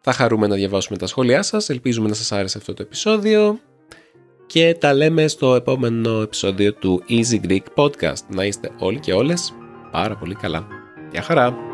Θα 0.00 0.12
χαρούμε 0.12 0.46
να 0.46 0.54
διαβάσουμε 0.54 0.98
τα 0.98 1.06
σχόλιά 1.06 1.42
σας. 1.42 1.68
Ελπίζουμε 1.68 2.08
να 2.08 2.14
σας 2.14 2.32
άρεσε 2.32 2.58
αυτό 2.58 2.74
το 2.74 2.82
επεισόδιο. 2.82 3.58
Και 4.46 4.76
τα 4.80 4.94
λέμε 4.94 5.28
στο 5.28 5.54
επόμενο 5.54 6.20
επεισόδιο 6.20 6.74
του 6.74 7.02
Easy 7.08 7.40
Greek 7.48 7.64
Podcast. 7.74 8.24
Να 8.28 8.44
είστε 8.44 8.70
όλοι 8.78 9.00
και 9.00 9.12
όλες 9.12 9.54
πάρα 9.90 10.16
πολύ 10.16 10.34
καλά. 10.34 10.66
Γεια 11.12 11.22
χαρά! 11.22 11.69